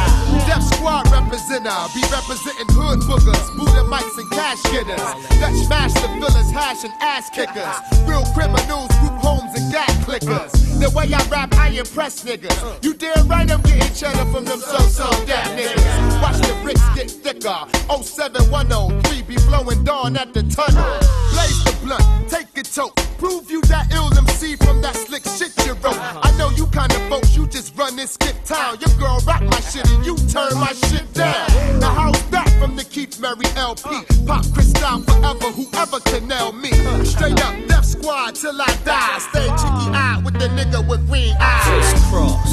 Def 0.49 0.63
Squad 0.73 1.05
representer, 1.13 1.77
be 1.93 2.01
representing 2.09 2.69
hood 2.73 2.99
boogers, 3.05 3.45
Buddha 3.57 3.85
mics 3.85 4.17
and 4.17 4.29
cash 4.31 4.61
getters. 4.73 5.01
Dutch 5.39 5.69
master 5.69 6.07
fillers, 6.17 6.51
hash 6.51 6.83
and 6.83 6.93
ass 7.01 7.29
kickers. 7.29 7.74
Real 8.05 8.23
criminals, 8.33 8.89
group 8.99 9.17
homes 9.19 9.51
and 9.59 9.71
gat 9.71 9.89
clickers. 10.05 10.51
The 10.79 10.89
way 10.95 11.13
I 11.13 11.23
rap, 11.29 11.53
I 11.55 11.69
impress 11.69 12.23
niggas. 12.23 12.83
You 12.83 12.93
damn 12.93 13.27
right 13.27 13.49
I'm 13.49 13.61
getting 13.61 13.93
cheddar 13.93 14.25
from 14.31 14.45
them 14.45 14.59
so-so 14.59 15.09
dead 15.25 15.45
niggas. 15.57 16.21
Watch 16.21 16.37
the 16.37 16.53
bricks 16.61 16.83
get 16.95 17.09
thicker. 17.09 17.57
07103 18.03 19.21
be 19.23 19.35
blowing 19.47 19.83
dawn 19.83 20.17
at 20.17 20.33
the 20.33 20.43
tunnel. 20.43 20.85
Blaze 21.33 21.63
the 21.63 21.77
blunt, 21.83 22.29
take 22.29 22.55
a 22.57 22.63
toke. 22.63 22.95
Prove 23.17 23.49
you 23.49 23.61
that 23.63 23.91
ill 23.93 24.11
MC 24.17 24.55
from 24.57 24.81
that 24.81 24.95
slick 24.95 25.23
shit 25.23 25.53
you 25.65 25.73
wrote. 25.75 25.97
I 25.99 26.35
know 26.37 26.49
you 26.51 26.67
kind 26.67 26.91
of 26.91 27.01
folks, 27.09 27.35
you 27.35 27.47
just 27.47 27.75
run 27.77 27.95
this 27.95 28.11
skip 28.11 28.35
town. 28.43 28.77
Your 28.79 28.93
girl 28.99 29.19
rock 29.25 29.41
my 29.43 29.59
shit 29.61 29.89
and 29.89 30.05
you 30.05 30.15
turn 30.27 30.53
my 30.55 30.73
shit 30.73 31.11
down. 31.13 31.79
Now 31.79 31.93
how's 31.93 32.23
that 32.31 32.54
from 32.59 32.75
the 32.75 32.83
Keith 32.83 33.19
Murray 33.19 33.45
LP? 33.55 34.03
Pop 34.25 34.45
Crystal 34.53 34.99
forever, 35.01 35.51
whoever 35.51 35.99
can 36.01 36.27
nail 36.27 36.51
me. 36.51 36.71
Straight 37.03 37.41
up, 37.43 37.55
Def 37.67 37.85
Squad 37.85 38.35
till 38.35 38.59
I 38.61 38.67
die. 38.83 39.19
Stay 39.19 39.47
cheeky 39.59 39.87
eyed 39.95 40.23
with 40.23 40.35
the 40.35 40.47
nigga 40.49 40.85
with 40.87 41.07
green 41.07 41.35
eyes. 41.39 41.63
Kris 41.65 42.03
Kross, 42.09 42.51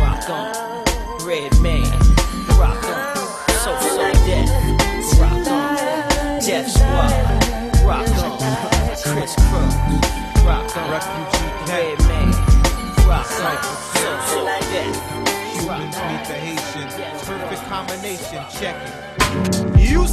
rock 0.00 0.28
on. 0.30 0.70
Redman, 1.26 1.84
rock 2.58 2.82
on. 2.84 3.16
So 3.62 3.70
So 3.80 4.12
Def, 4.26 4.48
rock 5.20 5.46
on. 5.46 6.40
Def 6.40 6.68
Squad, 6.70 7.12
rock 7.84 8.08
on. 8.18 8.38
Kris 9.14 9.34
Kross, 9.36 10.44
rock 10.44 10.76
on. 10.76 10.90
Refugee 10.90 11.50
Red 11.70 11.98
man, 12.08 12.30
rock 13.06 13.30
on. 13.40 13.58
So 13.94 14.10
So 14.26 14.44
Def, 14.72 14.94
Cubans 15.54 15.96
meet 16.08 16.24
the 16.26 16.34
Haitians. 16.34 16.94
Perfect 17.26 17.62
combination. 17.68 18.44
Check 18.50 18.76
it. 18.76 19.09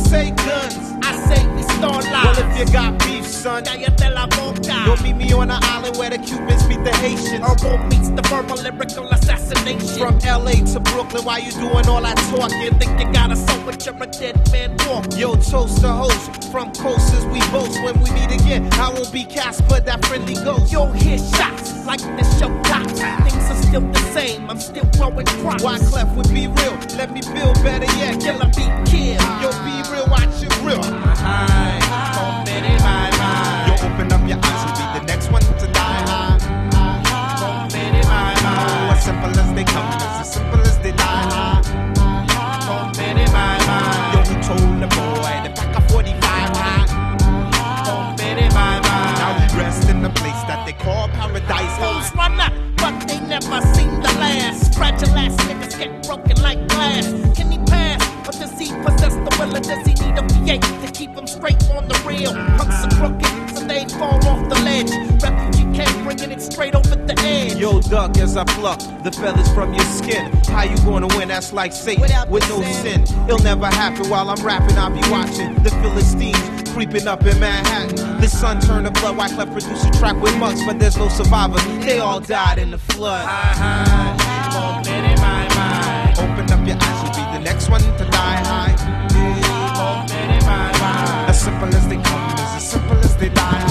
Say 0.10 0.32
guns, 0.32 0.78
I 1.04 1.12
say 1.28 1.48
we 1.56 1.63
start 1.63 2.06
live. 2.06 2.38
Well, 2.38 2.52
if 2.52 2.58
you 2.58 2.74
got 2.74 2.98
beef, 3.00 3.26
son, 3.26 3.63
don't 3.63 5.04
meet 5.04 5.15
me 5.17 5.34
on 5.34 5.50
the 5.50 5.60
island 5.62 5.98
where 5.98 6.10
the 6.10 6.17
Cubans 6.17 6.65
meet 6.67 6.84
the 6.84 6.96
Haitians. 6.96 7.46
Herbal 7.46 7.78
meets 7.89 8.10
the 8.10 8.22
verbal 8.30 8.56
lyrical 8.56 9.10
assassination. 9.12 10.00
From 10.00 10.17
LA 10.20 10.63
to 10.74 10.80
Brooklyn, 10.80 11.26
why 11.26 11.39
you 11.39 11.52
doing 11.52 11.88
all 11.88 12.02
that 12.02 12.17
talking? 12.32 12.80
Think 12.80 13.00
you 13.00 13.12
got 13.12 13.32
a 13.32 13.36
soul, 13.36 13.62
but 13.65 13.86
you're 13.86 14.02
a 14.02 14.08
dead 14.08 14.52
man 14.52 14.78
walking. 14.88 15.20
Yo, 15.20 15.36
toast 15.36 15.82
to 15.82 15.91
host. 15.91 16.52
From 16.52 16.72
coast 16.74 17.13
as 17.13 17.26
we 17.26 17.39
boast 17.52 17.84
when 17.84 18.00
we 18.02 18.10
meet 18.12 18.32
again. 18.32 18.72
I 18.74 18.89
won't 18.89 19.12
be 19.12 19.26
Casper, 19.26 19.82
that 19.82 20.06
friendly 20.06 20.36
ghost. 20.36 20.72
You'll 20.72 20.91
hear 20.93 21.17
shots 21.17 21.86
like 21.86 22.00
the 22.00 22.24
show 22.39 22.50
tops. 22.63 23.27
Still 23.67 23.82
the 23.82 23.99
same, 24.13 24.49
I'm 24.49 24.60
still 24.62 24.86
growing 24.95 25.25
crops. 25.25 25.62
Wyclef 25.62 26.15
would 26.15 26.30
be 26.34 26.47
real? 26.47 26.77
Let 26.95 27.12
me 27.12 27.19
build 27.19 27.56
better 27.62 27.86
yet. 27.99 28.21
Killer 28.21 28.47
be 28.56 28.63
killed. 28.89 29.19
Yo, 29.43 29.51
be 29.67 29.84
real, 29.91 30.08
watch 30.08 30.41
it 30.41 30.56
real. 30.63 30.80
Yo, 33.67 33.73
open 33.84 34.08
up 34.13 34.23
your 34.25 34.39
eyes 34.41 34.63
be 34.71 34.86
the 34.97 35.03
next 35.06 35.30
one 35.32 35.41
to 35.41 35.67
die. 35.73 36.38
Oh, 38.39 38.93
as 38.93 39.03
simple 39.03 39.38
as 39.38 39.53
they 39.53 39.65
come, 39.65 39.91
it's 39.95 40.03
as 40.23 40.32
simple 40.34 40.62
as 40.62 40.77
they 40.80 40.93
lie. 40.93 41.62
Yo, 44.13 44.19
who 44.23 44.36
told 44.47 44.80
the 44.82 44.88
boy 44.95 45.41
to 45.43 45.49
pack 45.53 45.75
a 45.75 45.82
45 45.89 46.21
high? 46.56 46.86
Now 49.19 49.58
rest 49.58 49.89
in 49.89 50.01
the 50.01 50.10
place 50.12 50.41
that 50.47 50.65
they 50.65 50.71
call 50.71 51.10
paradise. 51.10 52.15
Last. 54.98 55.10
Fragile 55.10 55.18
ass 55.20 55.36
niggas 55.46 55.78
get 55.78 56.08
broken 56.08 56.42
like 56.42 56.68
glass. 56.70 57.06
Can 57.36 57.52
he 57.52 57.60
pass? 57.60 58.02
Or 58.28 58.32
does 58.32 58.58
he 58.58 58.68
possess 58.84 59.14
the 59.14 59.36
will 59.38 59.56
or 59.56 59.60
does 59.60 59.86
he 59.86 59.94
need 59.94 60.18
a 60.18 60.24
V8 60.24 60.86
to 60.86 60.92
keep 60.92 61.12
him 61.12 61.28
straight 61.28 61.70
on 61.70 61.88
the 61.88 61.94
rail? 62.06 62.34
Punks 62.58 62.84
are 62.84 62.90
crooked, 62.98 63.56
so 63.56 63.66
they 63.68 63.86
fall 63.86 64.16
off 64.28 64.50
the 64.50 64.56
ledge. 64.64 64.90
Refugee 65.22 65.78
camp 65.78 66.04
bringing 66.04 66.32
it 66.32 66.42
straight 66.42 66.74
over 66.74 66.96
the 66.96 67.16
edge. 67.20 67.56
Yo, 67.58 67.80
duck, 67.82 68.18
as 68.18 68.36
I 68.38 68.44
pluck 68.46 68.80
the 69.04 69.12
feathers 69.12 69.52
from 69.54 69.74
your 69.74 69.86
skin. 69.86 70.32
How 70.48 70.64
you 70.64 70.76
gonna 70.78 71.08
win? 71.16 71.28
That's 71.28 71.54
like 71.54 71.74
Satan 71.74 72.30
with 72.30 72.50
no 72.50 72.62
sin. 72.82 73.04
It'll 73.28 73.38
never 73.40 73.68
happen 73.68 74.10
while 74.10 74.30
I'm 74.30 74.44
rapping. 74.44 74.78
I'll 74.78 74.90
be 74.90 75.08
watching 75.12 75.54
the 75.64 75.70
Philistines 75.70 76.72
creeping 76.72 77.08
up 77.08 77.24
in 77.24 77.40
Manhattan. 77.40 78.20
The 78.20 78.28
sun 78.28 78.62
turned 78.62 78.88
to 78.88 78.92
blood. 79.00 79.16
Wyclef 79.16 79.52
produced 79.52 79.86
a 79.86 79.92
track 80.00 80.20
with 80.22 80.36
mugs, 80.38 80.64
but 80.66 80.80
there's 80.80 80.98
no 80.98 81.08
survivors. 81.10 81.64
They 81.86 82.00
all 82.00 82.20
died 82.20 82.58
in 82.58 82.72
the 82.72 82.80
flood. 82.80 84.27
Open 86.17 86.52
up 86.52 86.67
your 86.67 86.78
eyes, 86.82 87.04
you'll 87.04 87.13
be 87.13 87.24
the 87.38 87.41
next 87.43 87.70
one 87.70 87.82
to 87.82 88.06
die 88.06 88.41
high. 88.50 88.76
As 91.30 91.39
simple 91.39 91.67
as 91.76 91.88
they 91.88 91.96
come, 91.96 92.32
as 92.58 92.70
simple 92.72 92.98
as 92.98 93.15
they 93.17 93.30
die 93.30 93.66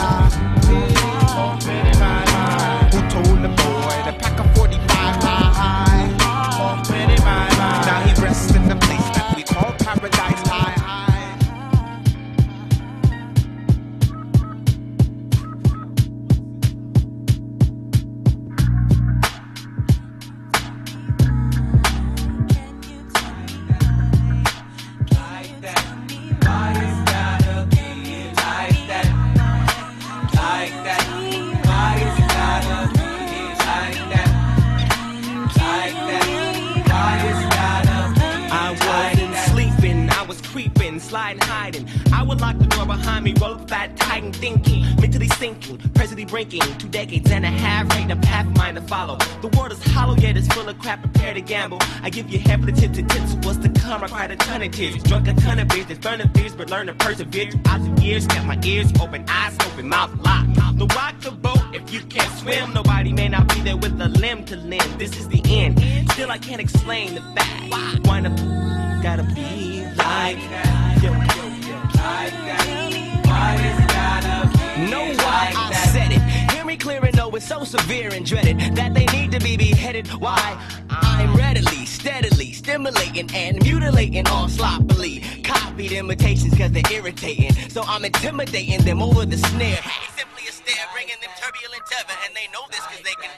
would 42.27 42.41
lock 42.41 42.59
the 42.59 42.67
door 42.67 42.87
behind 42.87 43.25
me, 43.25 43.35
roll 43.41 43.55
up 43.55 43.69
fat, 43.69 43.97
tighten, 43.97 44.33
thinking, 44.33 44.85
mentally 45.01 45.29
sinking, 45.29 45.79
presently 45.95 46.25
breaking. 46.25 46.61
two 46.79 46.89
decades 46.89 47.31
and 47.31 47.45
a 47.45 47.49
half, 47.49 47.95
ain't 47.97 48.11
a 48.11 48.17
path 48.17 48.47
of 48.47 48.57
mine 48.57 48.75
to 48.75 48.81
follow. 48.83 49.17
The 49.43 49.49
world 49.57 49.73
is 49.73 49.83
hollow, 49.83 50.17
yet 50.17 50.37
it's 50.37 50.49
full 50.49 50.69
of 50.69 50.79
crap, 50.79 51.01
prepare 51.01 51.35
to 51.35 51.41
gamble. 51.41 51.79
I 52.03 52.11
give 52.11 52.29
you 52.31 52.39
half 52.39 52.61
the 52.63 52.73
tips 52.73 52.99
and 52.99 53.09
tips, 53.09 53.35
what's 53.47 53.59
to 53.59 53.69
come? 53.81 54.03
I 54.03 54.09
cried 54.09 54.31
a 54.31 54.37
ton 54.37 54.63
of 54.63 54.73
tears, 54.73 55.03
drunk 55.03 55.29
a 55.29 55.35
ton 55.35 55.59
of 55.59 55.69
beers, 55.69 55.87
there's 55.87 55.99
burning 55.99 56.29
fears, 56.31 56.55
but 56.55 56.71
learn 56.71 56.87
to 56.89 56.95
persevere 56.95 57.51
throughout 57.51 57.81
the 57.85 58.03
years. 58.03 58.27
Kept 58.27 58.47
my 58.47 58.59
ears 58.65 58.93
open, 59.01 59.25
eyes 59.29 59.57
open, 59.67 59.89
mouth 59.89 60.13
locked. 60.25 60.57
No 60.77 60.87
rock 60.95 61.19
the 61.21 61.31
boat 61.31 61.63
if 61.73 61.93
you 61.93 62.01
can't 62.01 62.31
swim. 62.39 62.75
Nobody 62.75 63.13
may 63.13 63.29
not 63.29 63.49
be 63.49 63.61
there 63.63 63.77
with 63.77 63.99
a 64.01 64.09
limb 64.09 64.45
to 64.47 64.57
limb. 64.57 64.99
This 64.99 65.19
is 65.19 65.29
the 65.29 65.41
end. 65.47 65.81
Still, 66.13 66.31
I 66.31 66.39
can't 66.39 66.61
explain 66.61 67.15
the 67.15 67.23
fact. 67.23 68.07
Why? 68.07 68.21
The 68.21 68.29
gotta 69.03 69.23
be 69.23 69.85
like 69.97 70.39
that? 70.51 71.46
Know 74.91 75.07
why 75.25 75.53
I 75.57 75.87
said 75.93 76.13
it. 76.13 76.53
Hear 76.53 76.65
me 76.65 76.77
clear 76.77 77.05
and 77.05 77.17
know 77.17 77.31
it's 77.31 77.49
so 77.49 77.65
severe 77.65 78.13
and 78.13 78.25
dreaded 78.25 78.59
that 78.77 78.95
they 78.95 79.07
need 79.07 79.33
to 79.33 79.41
be 79.41 79.57
beheaded. 79.57 80.07
Why? 80.09 80.57
I'm 80.91 81.35
readily, 81.35 81.87
steadily 81.87 82.53
stimulating 82.67 83.31
and 83.33 83.63
mutilating 83.63 84.27
all 84.27 84.49
sloppily. 84.49 85.23
Copied 85.45 85.93
imitations 85.93 86.57
cause 86.59 86.73
they're 86.73 86.93
irritating. 86.93 87.53
So 87.71 87.83
I'm 87.83 88.05
intimidating 88.05 88.85
them 88.85 89.01
over 89.01 89.25
the 89.25 89.39
snare. 89.39 89.81
Simply 90.17 90.45
a 90.49 90.53
stare, 90.53 90.87
bringing 90.93 91.17
them 91.23 91.31
turbulent 91.41 91.87
tether, 91.87 92.19
and 92.27 92.35
they 92.35 92.49
know 92.53 92.67
this 92.71 92.81
cause 92.81 93.03
they 93.05 93.15
can 93.23 93.31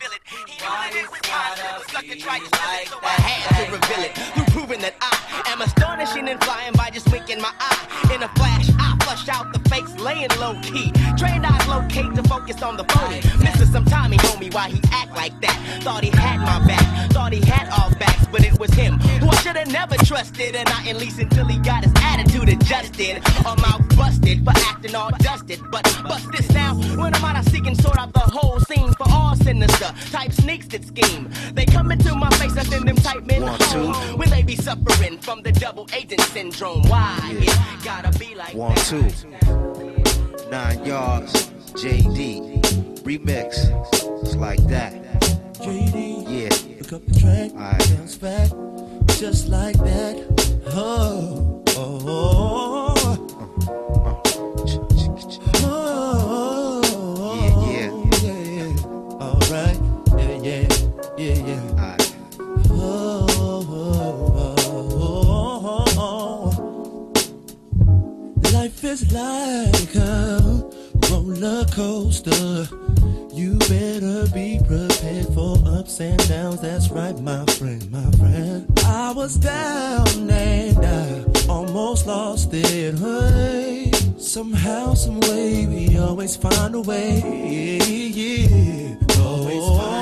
I 0.68 0.92
had 3.20 3.66
to 3.66 3.72
reveal 3.72 4.04
it. 4.04 4.12
Through 4.34 4.44
proving 4.52 4.80
that 4.80 4.94
I 5.00 5.52
am 5.52 5.62
astonishing 5.62 6.28
and 6.28 6.42
flying 6.44 6.74
by 6.74 6.90
just 6.90 7.10
winking 7.10 7.40
my 7.40 7.52
eye. 7.58 8.14
In 8.14 8.22
a 8.22 8.28
flash, 8.28 8.68
I 8.78 8.96
flush 9.04 9.28
out 9.28 9.52
the 9.52 9.57
fakes, 9.57 9.57
laying 9.98 10.28
low 10.40 10.54
key. 10.62 10.92
Trained 11.16 11.44
eyes 11.46 11.66
locate 11.68 12.14
to 12.14 12.22
focus 12.24 12.62
on 12.62 12.76
the 12.76 12.84
phony. 12.84 13.20
Missing 13.42 13.66
some 13.72 13.84
time, 13.84 14.12
he 14.12 14.18
told 14.18 14.40
me 14.40 14.50
why 14.50 14.68
he 14.70 14.80
act 14.92 15.14
like 15.16 15.38
that. 15.40 15.56
Thought 15.82 16.04
he 16.04 16.10
had 16.10 16.38
my 16.40 16.64
back, 16.66 17.10
thought 17.10 17.32
he 17.32 17.40
had 17.44 17.68
all 17.78 17.90
backs, 17.98 18.26
but 18.30 18.44
it 18.44 18.58
was 18.58 18.72
him 18.74 18.98
who 19.20 19.28
I 19.28 19.34
should 19.36 19.56
have 19.56 19.70
never 19.72 19.96
trusted. 19.96 20.54
And 20.54 20.68
not 20.68 20.86
at 20.86 20.96
least 20.96 21.18
until 21.18 21.46
he 21.46 21.58
got 21.58 21.84
his 21.84 21.92
attitude 21.96 22.48
adjusted. 22.48 23.18
Or 23.46 23.56
mouth 23.56 23.84
busted 23.96 24.44
for 24.44 24.52
acting 24.70 24.94
all 24.94 25.10
dusted. 25.18 25.60
But 25.70 25.84
bust 26.04 26.30
this 26.32 26.48
now, 26.52 26.74
when 26.96 27.14
I'm 27.14 27.24
out, 27.24 27.36
I 27.36 27.42
seek 27.42 27.66
and 27.66 27.76
sort 27.80 27.98
out 27.98 28.12
the 28.12 28.20
whole 28.20 28.60
scene 28.60 28.92
for 28.94 29.06
all 29.10 29.34
sinister 29.36 29.92
type 30.10 30.32
sneaks 30.32 30.66
that 30.68 30.84
scheme. 30.84 31.30
They 31.54 31.64
come 31.66 31.90
into 31.90 32.14
my 32.14 32.30
face, 32.30 32.56
I 32.56 32.62
send 32.64 32.86
them 32.88 32.96
type 32.96 33.24
men 33.24 33.42
One, 33.42 33.58
two. 33.58 33.92
home. 33.92 34.18
When 34.18 34.30
they 34.30 34.42
be 34.42 34.56
suffering 34.56 35.18
from 35.18 35.42
the 35.42 35.52
double 35.52 35.86
agent 35.94 36.20
syndrome. 36.20 36.82
Why? 36.88 37.18
It 37.32 37.84
gotta 37.84 38.16
be 38.18 38.34
like 38.34 38.54
One, 38.54 38.74
that. 38.74 38.84
two. 38.84 39.77
Nine 40.50 40.84
yards. 40.84 41.50
JD. 41.74 42.60
Remix. 43.02 43.68
It's 44.22 44.34
like 44.36 44.62
that. 44.64 44.94
JD. 45.60 46.24
Yeah. 46.26 46.48
Pick 46.78 46.92
up 46.94 47.04
the 47.06 47.20
track. 47.20 47.52
Alright. 47.52 47.96
Bounce 47.96 48.16
back. 48.16 48.50
Just 49.18 49.48
like 49.48 49.76
that. 49.78 50.16
Oh. 50.74 51.62
Oh. 51.76 52.94
Oh. 55.64 56.82
Yeah, 57.36 57.92
yeah. 58.22 58.42
yeah. 58.56 59.20
All 59.20 59.40
right. 59.50 59.78
Yeah, 60.16 60.36
yeah. 60.42 60.66
Yeah, 61.18 61.38
yeah. 61.46 61.96
Oh, 62.70 63.26
oh, 63.30 63.66
oh, 64.38 64.56
oh, 65.66 65.84
oh. 65.98 67.12
Life 68.52 68.84
is 68.84 69.12
like 69.12 69.77
a 69.94 70.64
roller 71.10 71.64
coaster. 71.66 72.68
You 73.32 73.56
better 73.58 74.26
be 74.34 74.60
prepared 74.66 75.26
for 75.34 75.56
ups 75.66 76.00
and 76.00 76.18
downs. 76.28 76.60
That's 76.60 76.90
right, 76.90 77.18
my 77.20 77.44
friend, 77.46 77.90
my 77.90 78.10
friend. 78.12 78.66
I 78.84 79.12
was 79.12 79.36
down 79.36 80.30
and 80.30 80.84
I 80.84 81.24
almost 81.48 82.06
lost 82.06 82.50
it. 82.52 82.98
Hey, 82.98 83.90
somehow, 84.18 84.94
some 84.94 85.20
way, 85.20 85.66
we 85.66 85.98
always 85.98 86.36
find 86.36 86.74
a 86.74 86.80
way. 86.80 87.78
Yeah, 87.78 88.96
always 89.20 89.66
find 89.78 89.97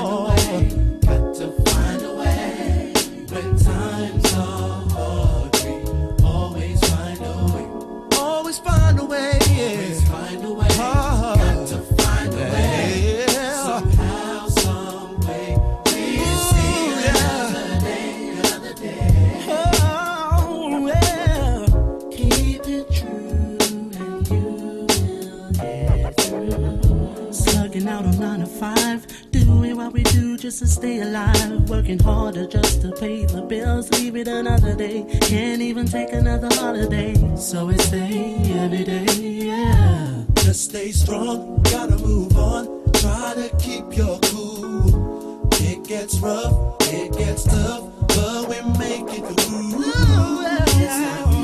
just 30.47 30.59
to 30.59 30.67
stay 30.67 31.01
alive. 31.01 31.69
Working 31.69 31.99
harder 31.99 32.47
just 32.47 32.81
to 32.81 32.91
pay 32.93 33.25
the 33.25 33.41
bills. 33.41 33.91
Leave 33.91 34.15
it 34.15 34.29
another 34.29 34.73
day. 34.73 35.05
Can't 35.23 35.61
even 35.61 35.85
take 35.85 36.13
another 36.13 36.47
holiday. 36.55 37.13
So 37.35 37.65
we 37.65 37.77
stay 37.77 38.35
every 38.55 38.85
day, 38.85 39.05
yeah. 39.49 40.23
Just 40.35 40.69
stay 40.69 40.91
strong, 40.91 41.61
gotta 41.63 41.97
move 41.97 42.37
on. 42.37 42.63
Try 42.93 43.33
to 43.35 43.49
keep 43.59 43.85
your 43.97 44.17
cool. 44.19 45.49
It 45.69 45.83
gets 45.85 46.17
rough, 46.19 46.77
it 46.81 47.11
gets 47.17 47.43
tough, 47.43 47.83
but 48.07 48.47
we 48.47 48.57
make 48.79 49.09
it 49.19 49.25
through. 49.41 49.83
Another 49.83 51.36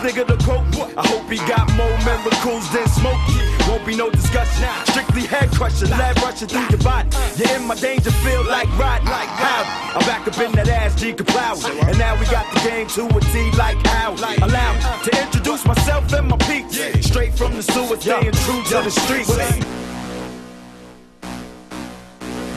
nigga 0.00 0.26
to 0.26 0.36
quote. 0.44 0.96
I 0.96 1.06
hope 1.06 1.28
he 1.30 1.36
got 1.46 1.68
more 1.76 1.96
miracles 2.04 2.70
than 2.72 2.86
Smokey. 2.88 3.38
Won't 3.68 3.86
be 3.86 3.96
no 3.96 4.10
discussion. 4.10 4.68
Strictly 4.86 5.22
head 5.22 5.50
crushing, 5.50 5.90
lead 5.90 6.20
rushing 6.22 6.48
through 6.48 6.68
your 6.68 6.78
body. 6.78 7.08
You're 7.36 7.56
in 7.56 7.66
my 7.66 7.74
danger 7.74 8.10
field 8.10 8.46
like 8.46 8.68
riding 8.78 9.08
like 9.08 9.28
how. 9.28 9.62
I'm 9.94 10.06
back 10.06 10.26
up 10.26 10.38
in 10.38 10.52
that 10.52 10.68
ass 10.68 10.94
G 11.00 11.12
Kaplow. 11.12 11.88
And 11.88 11.98
now 11.98 12.18
we 12.18 12.24
got 12.26 12.46
the 12.54 12.60
game 12.60 12.86
to 12.88 13.06
a 13.06 13.20
T 13.20 13.50
like 13.56 13.78
how. 13.86 14.12
Allow 14.14 14.72
me 14.74 15.10
to 15.10 15.22
introduce 15.22 15.64
myself 15.64 16.12
and 16.12 16.28
my 16.28 16.36
peeps. 16.38 16.78
Straight 17.06 17.34
from 17.34 17.54
the 17.54 17.62
sewer, 17.62 17.96
staying 17.96 18.32
true 18.32 18.62
to 18.64 18.82
the 18.82 18.90
streets. 18.90 19.36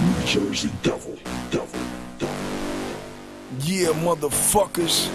New 0.01 0.25
Jersey 0.25 0.71
Devil, 0.81 1.17
Devil, 1.51 1.79
Devil. 2.17 2.35
Yeah, 3.59 3.93
motherfuckers. 4.03 5.09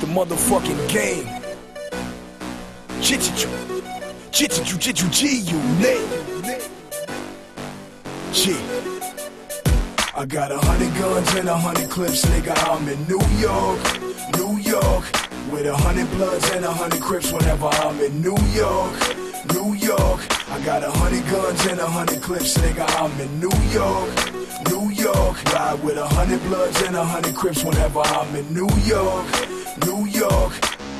The 0.00 0.06
motherfucking 0.08 0.88
game. 0.90 1.24
Jitiju. 3.00 3.48
Jitiju, 4.30 4.76
Jitiju, 4.76 5.10
G, 5.10 5.38
you 5.40 5.58
name. 5.80 6.08
G. 8.32 8.56
I 10.14 10.26
got 10.26 10.52
a 10.52 10.58
hundred 10.58 10.94
guns 10.96 11.34
and 11.36 11.48
a 11.48 11.56
hundred 11.56 11.88
clips, 11.88 12.24
nigga. 12.26 12.54
I'm 12.68 12.86
in 12.88 13.06
New 13.08 13.20
York, 13.40 13.80
New 14.36 14.58
York. 14.58 15.04
With 15.50 15.66
a 15.66 15.76
hundred 15.76 16.10
bloods 16.10 16.50
and 16.50 16.64
a 16.64 16.70
hundred 16.70 17.00
crips 17.00 17.32
whenever 17.32 17.66
I'm 17.66 17.98
in 18.00 18.20
New 18.20 18.36
York, 18.52 18.92
New 19.54 19.74
York. 19.74 20.20
I 20.50 20.60
got 20.64 20.82
a 20.82 20.90
hundred 20.90 21.24
guns 21.30 21.64
and 21.66 21.80
a 21.80 21.86
hundred 21.86 22.20
clips, 22.20 22.58
nigga. 22.58 22.84
I'm 23.00 23.18
in 23.20 23.40
New 23.40 23.56
York, 23.72 24.10
New 24.70 24.90
York. 24.90 25.42
Ride 25.52 25.82
with 25.82 25.96
a 25.98 26.06
hundred 26.06 26.40
bloods 26.42 26.80
and 26.82 26.96
a 26.96 27.04
hundred 27.04 27.34
crips 27.34 27.64
whenever 27.64 28.00
I'm 28.00 28.34
in 28.34 28.52
New 28.52 28.68
York, 28.84 29.26
New 29.84 30.06
York. 30.06 30.52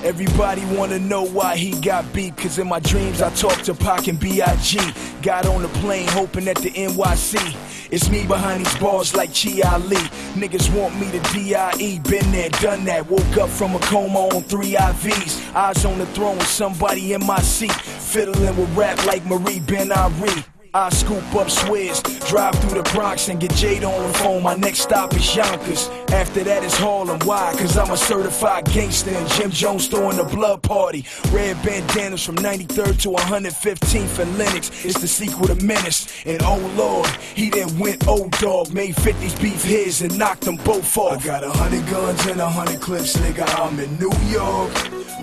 Everybody 0.05 0.65
wanna 0.77 0.99
know 0.99 1.25
why 1.25 1.57
he 1.57 1.73
got 1.81 2.13
beat, 2.13 2.37
cause 2.37 2.59
in 2.59 2.69
my 2.69 2.81
dreams 2.81 3.23
I 3.23 3.31
talk 3.31 3.61
to 3.63 3.75
Pac 3.75 4.09
and 4.09 4.21
B.I.G. 4.21 4.79
Got 5.23 5.47
on 5.47 5.63
the 5.63 5.69
plane 5.81 6.07
hoping 6.09 6.47
at 6.49 6.57
the 6.57 6.71
NYC. 6.71 7.91
It's 7.91 8.09
me 8.11 8.27
behind 8.27 8.65
these 8.65 8.77
bars 8.79 9.15
like 9.15 9.31
Chi 9.35 9.61
Ali. 9.69 9.97
Niggas 10.35 10.73
want 10.77 10.99
me 11.01 11.11
to 11.13 11.21
D.I.E. 11.33 12.01
Been 12.01 12.31
there, 12.31 12.51
done 12.51 12.85
that. 12.85 13.09
Woke 13.09 13.37
up 13.39 13.49
from 13.49 13.75
a 13.75 13.79
coma 13.81 14.29
on 14.29 14.43
three 14.43 14.73
IVs. 14.73 15.55
Eyes 15.55 15.85
on 15.85 15.99
the 15.99 16.07
throne 16.07 16.37
with 16.39 16.49
somebody 16.49 17.13
in 17.15 17.25
my 17.25 17.41
seat. 17.41 17.73
Fiddling 17.73 18.57
with 18.57 18.77
rap 18.77 19.05
like 19.07 19.25
Marie 19.25 19.61
Ben 19.61 19.93
Ari. 19.93 20.45
I 20.77 20.91
scoop 20.91 21.35
up 21.35 21.49
swears, 21.49 22.03
drive 22.29 22.55
through 22.57 22.83
the 22.83 22.91
Bronx 22.93 23.31
and 23.31 23.41
get 23.41 23.51
Jade 23.55 23.83
on 23.83 24.07
the 24.07 24.13
phone. 24.19 24.43
My 24.43 24.57
next 24.57 24.81
stop 24.81 25.15
is 25.15 25.35
Yonkers. 25.35 25.89
After 26.13 26.45
that 26.45 26.63
is 26.63 26.75
Harlem. 26.75 27.19
Why? 27.21 27.55
Cause 27.57 27.79
I'm 27.79 27.91
a 27.91 27.97
certified 27.97 28.67
gangster 28.67 29.09
and 29.09 29.27
Jim 29.31 29.51
Jones 29.51 29.87
throwing 29.87 30.19
the 30.19 30.25
blood 30.25 30.61
party. 30.61 31.07
Red 31.31 31.57
bandanas 31.65 32.23
from 32.23 32.37
93rd 32.37 33.01
to 33.01 33.09
115th 33.09 34.19
and 34.19 34.37
Lenox. 34.37 34.85
It's 34.85 35.01
the 35.01 35.09
sequel 35.09 35.47
to 35.47 35.55
Menace. 35.65 36.09
And 36.27 36.43
oh 36.43 36.59
lord, 36.77 37.09
he 37.35 37.49
then 37.49 37.79
went 37.79 38.07
old 38.07 38.33
dog, 38.33 38.71
made 38.75 38.97
50s 38.97 39.41
beef 39.41 39.65
his 39.65 40.03
and 40.03 40.19
knocked 40.19 40.43
them 40.43 40.57
both 40.57 40.95
off. 40.99 41.23
I 41.23 41.25
got 41.25 41.43
a 41.43 41.51
hundred 41.53 41.87
guns 41.89 42.27
and 42.27 42.39
a 42.39 42.51
hundred 42.51 42.83
clips, 42.83 43.17
nigga. 43.17 43.49
I'm 43.59 43.81
in 43.81 43.99
New 43.99 44.13
York, 44.29 44.75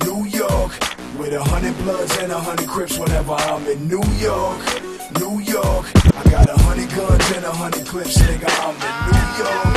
New 0.03 0.25
York. 0.25 0.71
With 1.19 1.33
a 1.33 1.43
hundred 1.43 1.77
bloods 1.77 2.17
and 2.17 2.31
a 2.31 2.39
hundred 2.39 2.67
crips 2.67 2.97
whenever 2.97 3.33
I'm 3.33 3.67
in 3.67 3.87
New 3.87 4.03
York, 4.17 4.92
New 5.19 5.39
York. 5.39 5.85
I 6.15 6.23
got 6.29 6.49
a 6.49 6.57
hundred 6.63 6.89
guns 6.89 7.31
and 7.35 7.45
a 7.45 7.51
hundred 7.51 7.85
clips, 7.85 8.17
nigga. 8.17 8.49
I'm 8.63 8.75
in 8.75 8.95
New 9.09 9.27
York, 9.43 9.75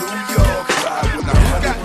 New 0.00 0.16
York. 0.36 0.64
Ride 0.84 1.12
with 1.16 1.28
a 1.28 1.38
hundred 1.50 1.79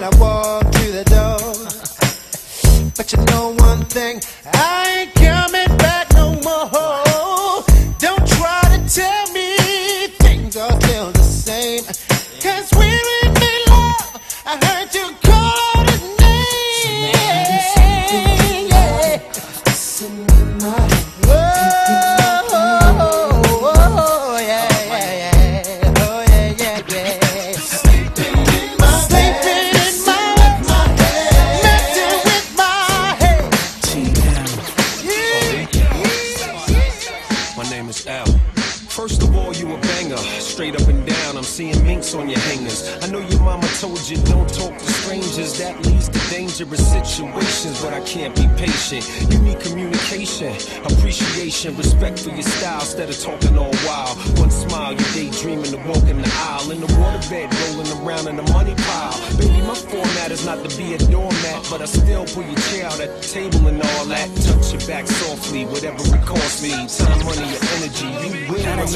when 0.00 0.14
I 0.14 0.16
walk 0.18 0.62
through 0.74 0.92
the 0.92 1.04
door. 1.10 2.90
but 2.96 3.12
you 3.12 3.18
know 3.32 3.54
one 3.66 3.84
thing, 3.86 4.20
I 4.54 5.00
ain't 5.00 5.14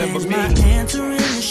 remember 0.00 0.20
me. 0.20 1.41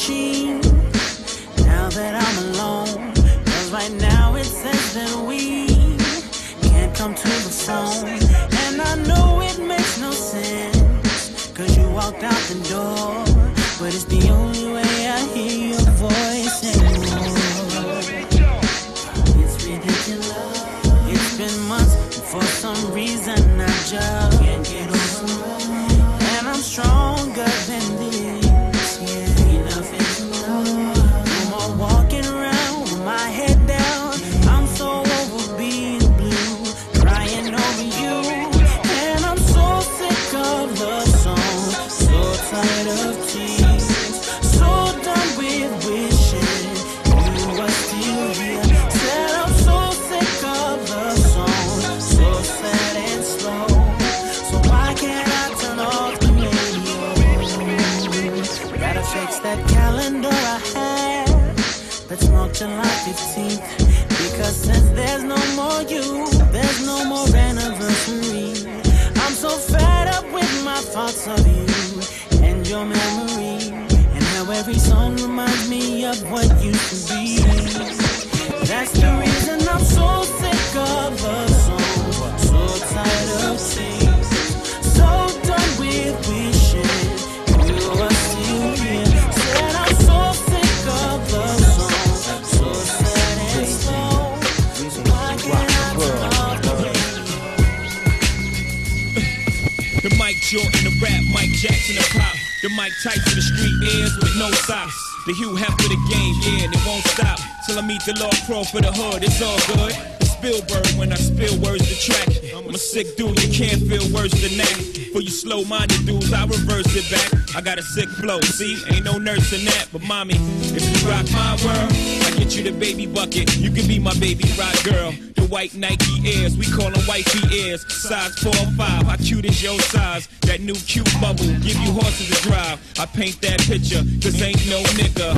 The 105.28 105.34
Hugh 105.34 105.56
Hef 105.56 105.70
for 105.78 105.88
the 105.88 106.02
game, 106.10 106.36
yeah, 106.42 106.66
and 106.66 106.74
it 106.74 106.82
won't 106.86 107.06
stop. 107.06 107.38
Till 107.68 107.78
I 107.78 107.86
meet 107.86 108.02
the 108.06 108.18
Lord 108.20 108.34
Pro 108.48 108.64
for 108.64 108.82
the 108.82 108.92
hood, 108.92 109.24
it's 109.24 109.40
all 109.40 109.62
good. 109.70 109.94
Spielberg 110.26 110.98
when 110.98 111.14
I 111.14 111.16
spill 111.16 111.54
words 111.62 111.88
to 111.88 111.96
track. 112.02 112.28
I'm 112.56 112.74
a 112.74 112.78
sick 112.78 113.16
dude, 113.18 113.38
you 113.44 113.54
can't 113.54 113.86
feel 113.86 114.02
worse 114.10 114.34
than 114.34 114.58
that. 114.58 114.74
For 115.14 115.22
you 115.22 115.30
slow 115.30 115.64
minded 115.66 116.08
dudes, 116.08 116.34
I 116.34 116.46
reverse 116.46 116.90
it 116.98 117.06
back. 117.14 117.56
I 117.56 117.62
got 117.62 117.78
a 117.78 117.84
sick 117.84 118.10
flow, 118.10 118.42
see? 118.42 118.82
Ain't 118.90 119.06
no 119.06 119.20
nurse 119.20 119.54
in 119.54 119.64
that, 119.66 119.90
but 119.94 120.02
mommy, 120.02 120.38
if 120.74 120.82
you 120.82 121.08
rock 121.08 121.30
my 121.32 121.54
world, 121.62 121.92
I 122.26 122.34
get 122.40 122.58
you 122.58 122.64
the 122.64 122.72
baby 122.72 123.06
bucket. 123.06 123.56
You 123.58 123.70
can 123.70 123.88
be 123.88 124.00
my 124.00 124.18
baby 124.18 124.46
rock 124.58 124.74
girl. 124.84 125.14
The 125.52 125.56
white 125.56 125.76
Nike 125.76 126.26
Airs, 126.26 126.58
we 126.58 126.66
call 126.66 126.90
them 126.92 127.06
wifey 127.10 127.44
ears. 127.54 127.86
Size 127.92 128.40
4 128.40 128.52
or 128.52 128.72
5, 128.72 128.78
how 128.78 129.16
cute 129.18 129.44
is 129.44 129.62
your 129.62 129.78
size? 129.82 130.30
That 130.44 130.62
new 130.62 130.76
cute 130.76 131.12
bubble, 131.20 131.44
give 131.60 131.76
you 131.76 131.92
horses 131.92 132.30
to 132.30 132.42
drive. 132.44 132.80
I 132.98 133.06
paint 133.06 133.42
that 133.42 133.60
picture, 133.60 134.02
cause 134.24 134.42
ain't 134.42 134.66
no 134.70 134.82
nigga. 134.96 135.36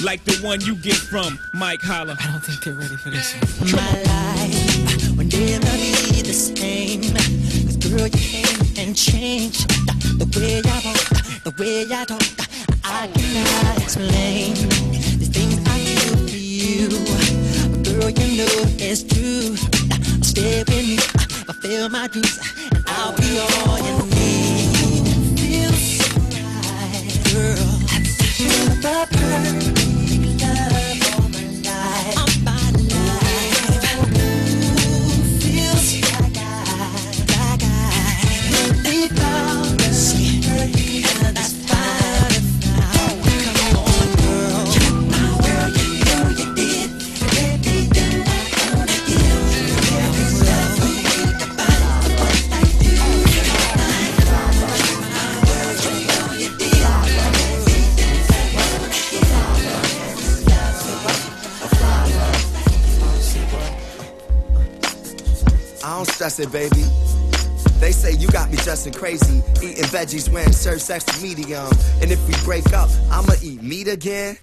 like 0.04 0.24
the 0.24 0.34
one 0.44 0.60
you 0.62 0.74
get 0.74 0.96
from 0.96 1.38
Mike 1.54 1.82
Holler. 1.82 2.16
I 2.18 2.32
don't 2.32 2.40
think 2.40 2.64
they're 2.64 2.74
ready 2.74 2.96
for 2.96 3.10
this 3.10 3.32
one. 3.60 3.72
my 3.76 4.02
life 4.02 5.08
will 5.16 5.24
never 5.24 5.76
be 6.10 6.22
the 6.22 6.32
same. 6.34 7.02
Cause 7.02 7.76
girl, 7.76 8.08
you 8.08 8.10
came 8.10 8.86
and 8.88 8.96
changed 8.96 9.70
the 10.18 10.26
way 10.34 10.62
I 10.66 10.82
walk, 10.84 11.44
the 11.44 11.54
way 11.62 11.86
I 11.94 12.04
talk. 12.06 12.22
I 12.82 13.06
cannot 13.14 13.82
explain 13.82 14.85
Girl, 17.98 18.10
you 18.10 18.36
know 18.36 18.46
it's 18.78 19.02
true. 19.04 19.56
Stay 20.22 20.58
with 20.64 20.86
me, 20.86 20.98
fulfill 21.46 21.88
my 21.88 22.06
dreams, 22.08 22.38
and 22.70 22.84
I'll 22.88 23.16
be 23.16 23.38
all 23.38 23.78
you 23.78 23.96
need. 24.10 25.40
Feels 25.40 25.96
so 25.96 26.20
right, 26.20 27.18
girl. 27.32 27.72
You're 28.36 28.76
the 28.82 29.08
perfect 29.10 29.75
Baby. 66.44 66.84
They 67.80 67.92
say 67.92 68.12
you 68.12 68.28
got 68.28 68.50
me 68.50 68.58
dressing 68.58 68.92
crazy, 68.92 69.42
eating 69.62 69.84
veggies, 69.84 70.30
wearing 70.30 70.52
shirts 70.52 70.90
extra 70.90 71.22
medium. 71.22 71.66
And 72.02 72.12
if 72.12 72.20
we 72.28 72.34
break 72.44 72.74
up, 72.74 72.90
I'ma 73.10 73.32
eat 73.42 73.62
meat 73.62 73.88
again. 73.88 74.36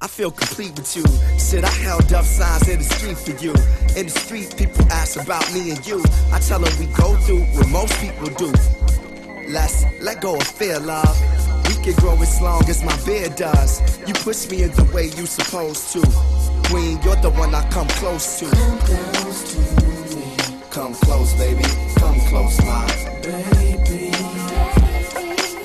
I 0.00 0.06
feel 0.06 0.30
complete 0.30 0.76
with 0.78 0.96
you. 0.96 1.04
Shit, 1.40 1.64
I 1.64 1.70
held 1.70 2.12
up 2.12 2.24
signs 2.24 2.68
in 2.68 2.78
the 2.78 2.84
street 2.84 3.18
for 3.18 3.32
you. 3.42 3.50
In 3.98 4.06
the 4.06 4.12
street, 4.14 4.54
people 4.56 4.84
ask 4.92 5.20
about 5.20 5.52
me 5.52 5.72
and 5.72 5.84
you. 5.84 6.04
I 6.32 6.38
tell 6.38 6.60
them 6.60 6.72
we 6.78 6.86
go 6.94 7.16
through 7.16 7.42
what 7.56 7.68
most 7.68 7.98
people 8.00 8.28
do. 8.28 8.52
Let's 9.48 9.84
let 10.00 10.20
go 10.20 10.36
of 10.36 10.44
fear, 10.44 10.78
love. 10.78 11.18
We 11.66 11.74
can 11.82 11.94
grow 11.94 12.14
as 12.22 12.40
long 12.40 12.62
as 12.68 12.84
my 12.84 12.96
beard 13.04 13.34
does. 13.34 13.82
You 14.06 14.14
push 14.14 14.48
me 14.48 14.62
in 14.62 14.70
the 14.70 14.84
way 14.94 15.06
you 15.06 15.26
supposed 15.26 15.92
to. 15.94 16.00
Queen, 16.70 17.00
you're 17.02 17.16
the 17.16 17.30
one 17.30 17.52
I 17.54 17.68
come 17.70 17.88
close 17.88 18.38
to. 18.38 18.46
Come 18.46 18.78
close, 18.78 19.69
baby. 20.80 21.64
Come 21.96 22.20
close, 22.28 22.58
my 22.64 22.86
baby. 23.22 24.10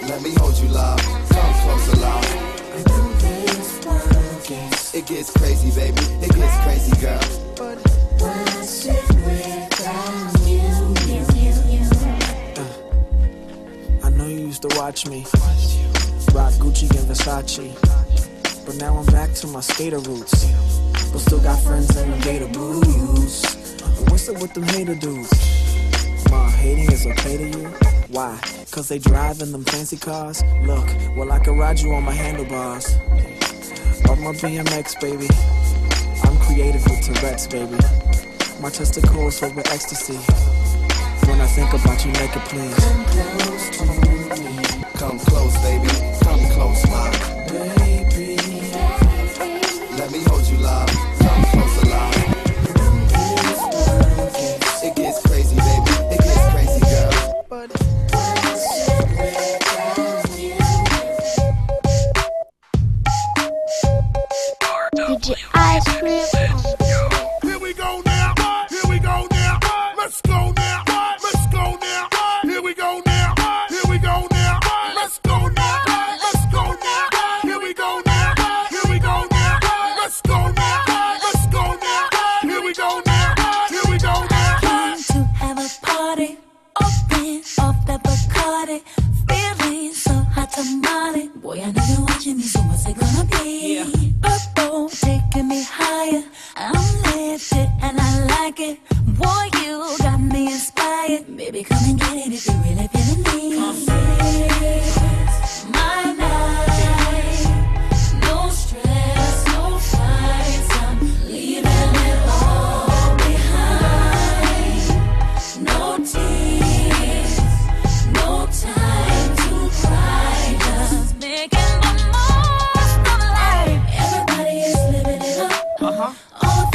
Let 0.09 0.22
me 0.22 0.34
hold 0.36 0.57
you, 0.59 0.68
love. 0.68 0.99
Come 1.30 1.53
closer, 1.63 1.97
love. 2.01 2.26
It 4.93 5.05
gets 5.05 5.32
crazy, 5.32 5.72
baby. 5.72 6.01
It 6.22 6.36
gets 6.36 6.57
crazy, 6.63 6.95
girl. 6.99 7.22
I 14.03 14.09
know 14.09 14.28
you 14.28 14.47
used 14.47 14.61
to 14.63 14.78
watch 14.78 15.07
me 15.07 15.26
rock 16.34 16.53
Gucci 16.59 16.89
and 16.97 17.07
Versace, 17.09 17.74
but 18.66 18.76
now 18.76 18.97
I'm 18.97 19.05
back 19.05 19.32
to 19.36 19.47
my 19.47 19.61
skater 19.61 19.99
roots. 19.99 20.45
But 21.11 21.20
still 21.20 21.39
got 21.39 21.61
friends 21.61 21.95
in 21.95 22.11
the 22.11 22.18
gator 22.18 22.47
blues. 22.47 23.64
What's 24.10 24.30
up 24.30 24.41
with 24.41 24.54
them 24.54 24.64
hater 24.64 24.96
dudes? 24.96 25.32
Ma, 26.30 26.50
hating 26.50 26.91
is 26.91 27.06
okay 27.06 27.38
to 27.38 27.48
you? 27.60 27.68
Why? 28.10 28.39
Cause 28.72 28.89
they 28.89 29.00
drive 29.00 29.41
in 29.41 29.52
them 29.52 29.64
fancy 29.64 29.98
cars? 29.98 30.43
Look, 30.64 30.88
well, 31.16 31.32
I 31.32 31.39
can 31.39 31.58
ride 31.58 31.80
you 31.80 31.93
on 31.93 32.04
my 32.04 32.12
handlebars. 32.12 32.93
Of 34.10 34.20
my 34.20 34.34
BMX, 34.34 35.00
baby. 35.00 35.28
I'm 36.24 36.38
creative 36.39 36.84
with 36.86 37.02
Tourette's, 37.02 37.48
baby. 37.48 37.78
My 38.62 38.70
testicles 38.70 39.39
filled 39.39 39.56
with 39.56 39.72
ecstasy. 39.72 40.18
When 41.28 41.41
I 41.41 41.48
think 41.48 41.74
about 41.74 42.06
you 42.06 42.12
make 42.14 42.36
it 42.36 42.43
please. 42.46 42.76
Come 44.98 45.20
close, 45.20 45.58
baby. 45.64 45.89
Come 45.95 45.95
close, 45.95 45.95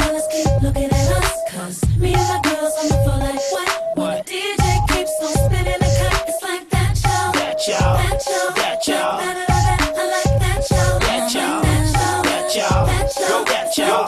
girls 0.01 0.27
keep 0.31 0.47
looking 0.61 0.89
at 0.91 1.11
us. 1.17 1.31
Cause 1.51 1.97
me 1.97 2.13
and 2.13 2.27
my 2.29 2.39
girls 2.43 2.73
on 2.81 2.87
the 2.89 2.97
floor 3.03 3.17
like 3.17 3.41
what? 3.51 3.69
What? 3.95 4.25
The 4.25 4.33
DJ 4.33 4.87
keeps 4.89 5.13
on 5.21 5.33
spinning 5.45 5.79
the 5.79 5.91
cut. 5.99 6.25
It's 6.27 6.41
like 6.43 6.69
that, 6.69 6.93
y'all. 7.03 7.31
That, 7.33 7.67
y'all. 7.67 7.97
That, 7.97 8.21
y'all. 8.27 8.51
That, 8.55 8.87
y'all. 8.87 9.19
I 9.21 10.05
like 10.15 10.33
that, 10.43 10.61
y'all. 10.71 10.99
That, 10.99 11.33
y'all. 11.33 11.61
That, 11.61 12.55
y'all. 12.55 12.85
That, 12.85 13.77
y'all. 13.77 14.05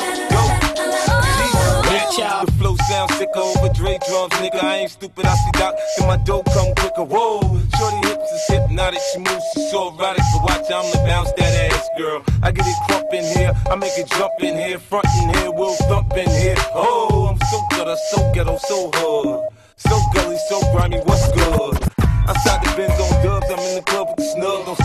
That, 1.84 2.18
y'all. 2.18 2.46
The 2.46 2.52
flow 2.54 2.76
sounds 2.90 3.14
sicker 3.18 3.40
over 3.40 3.70
Dre 3.74 3.98
drums, 4.08 4.34
nigga. 4.42 4.64
I 4.64 4.78
ain't 4.78 4.92
stupid, 4.92 5.26
I 5.26 5.36
see 5.36 5.52
Doc. 5.54 5.76
and 6.00 6.08
my 6.08 6.18
dough 6.18 6.44
come 6.54 6.74
quicker. 6.76 7.04
Whoa, 7.04 7.40
shorty 7.78 8.08
hips 8.08 8.32
is 8.32 8.44
hypnotic. 8.50 9.00
She 9.12 9.20
moves, 9.20 9.44
she's 9.54 9.72
so 9.72 9.94
erotic. 9.94 10.24
So 10.34 10.40
watch, 10.42 10.72
I'ma 10.72 11.06
bounce 11.06 11.32
that. 11.34 11.43
I 12.44 12.52
get 12.52 12.68
it 12.68 12.76
crump 12.90 13.14
in 13.14 13.24
here, 13.24 13.54
I 13.72 13.76
make 13.76 13.98
it 13.98 14.10
jump 14.10 14.34
in 14.42 14.58
here, 14.58 14.78
front 14.78 15.06
in 15.22 15.34
here, 15.34 15.50
we'll 15.50 15.76
thump 15.88 16.12
in 16.12 16.30
here. 16.30 16.56
Oh, 16.76 17.28
I'm 17.32 17.40
so 17.40 17.62
gutter, 17.72 17.96
so 18.12 18.34
ghetto, 18.34 18.58
so 18.58 18.92
hood. 18.94 19.48
So 19.78 19.98
gully, 20.14 20.38
so 20.50 20.60
grimy, 20.74 21.00
what's 21.06 21.32
good? 21.32 21.80
Outside 22.28 22.66
the 22.66 22.74
Benz 22.76 23.00
on 23.00 23.24
dubs, 23.24 23.48
I'm 23.50 23.60
in 23.60 23.76
the 23.76 23.82
club 23.84 24.08
with 24.10 24.18
the 24.18 24.24
snug. 24.24 24.83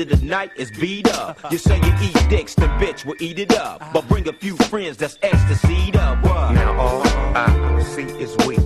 End 0.00 0.12
of 0.12 0.20
the 0.20 0.26
night, 0.26 0.50
is 0.56 0.70
beat 0.72 1.08
up. 1.14 1.38
You 1.50 1.58
say 1.58 1.76
you 1.76 1.92
eat 2.02 2.28
dicks, 2.28 2.54
the 2.54 2.66
bitch 2.80 3.04
will 3.04 3.16
eat 3.20 3.38
it 3.38 3.56
up. 3.56 3.92
But 3.92 4.08
bring 4.08 4.28
a 4.28 4.32
few 4.32 4.56
friends 4.56 4.96
that's 4.96 5.18
ecstasy 5.22 5.92
up. 5.94 6.22
What? 6.24 6.52
Now 6.52 6.76
all 6.78 7.02
I 7.36 7.82
see 7.82 8.02
is 8.02 8.36
we. 8.46 8.56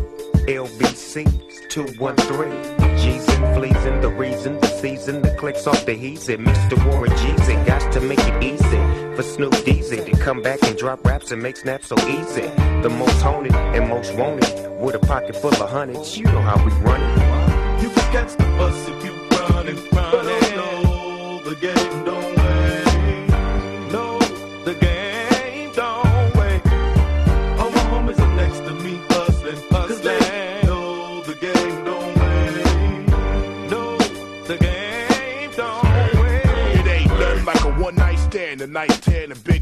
LBC's 0.49 1.67
213. 1.69 2.99
G's 2.99 3.29
and 3.29 3.55
fleas 3.55 3.85
and 3.85 4.03
the 4.03 4.09
reason, 4.09 4.59
the 4.61 4.67
season, 4.67 5.21
the 5.21 5.31
clicks 5.37 5.67
off 5.67 5.85
the 5.85 5.95
heezy. 5.95 6.37
Mr. 6.43 6.83
Warren 6.87 7.11
G's 7.19 7.49
it 7.49 7.67
got 7.67 7.93
to 7.93 8.01
make 8.01 8.21
it 8.21 8.43
easy 8.43 8.79
for 9.15 9.23
Snoop 9.23 9.53
Deezy 9.67 10.05
to 10.05 10.13
come 10.17 10.41
back 10.41 10.63
and 10.63 10.77
drop 10.79 11.05
raps 11.05 11.31
and 11.31 11.43
make 11.43 11.57
snaps 11.57 11.89
so 11.89 11.97
easy. 12.09 12.49
The 12.83 12.89
most 12.89 13.21
haunted 13.21 13.55
and 13.55 13.89
most 13.89 14.15
wanted 14.15 14.71
with 14.81 14.95
a 14.95 15.01
pocket 15.01 15.37
full 15.37 15.51
of 15.51 15.71
hundreds. 15.71 16.17
You 16.17 16.25
know 16.25 16.41
how 16.41 16.57
we 16.65 16.73
run 16.83 17.03
it. 17.03 17.83
You 17.83 17.91
can 17.91 18.13
catch 18.13 18.33
the 18.37 18.45
bus 18.57 18.89
if 18.89 19.05
you 19.05 19.13
run 19.37 19.69
and 19.69 19.79
run 19.93 20.15
it. 20.15 20.25
No, 20.25 20.28
the 21.49 21.55
game 21.55 22.05
don't 22.05 22.28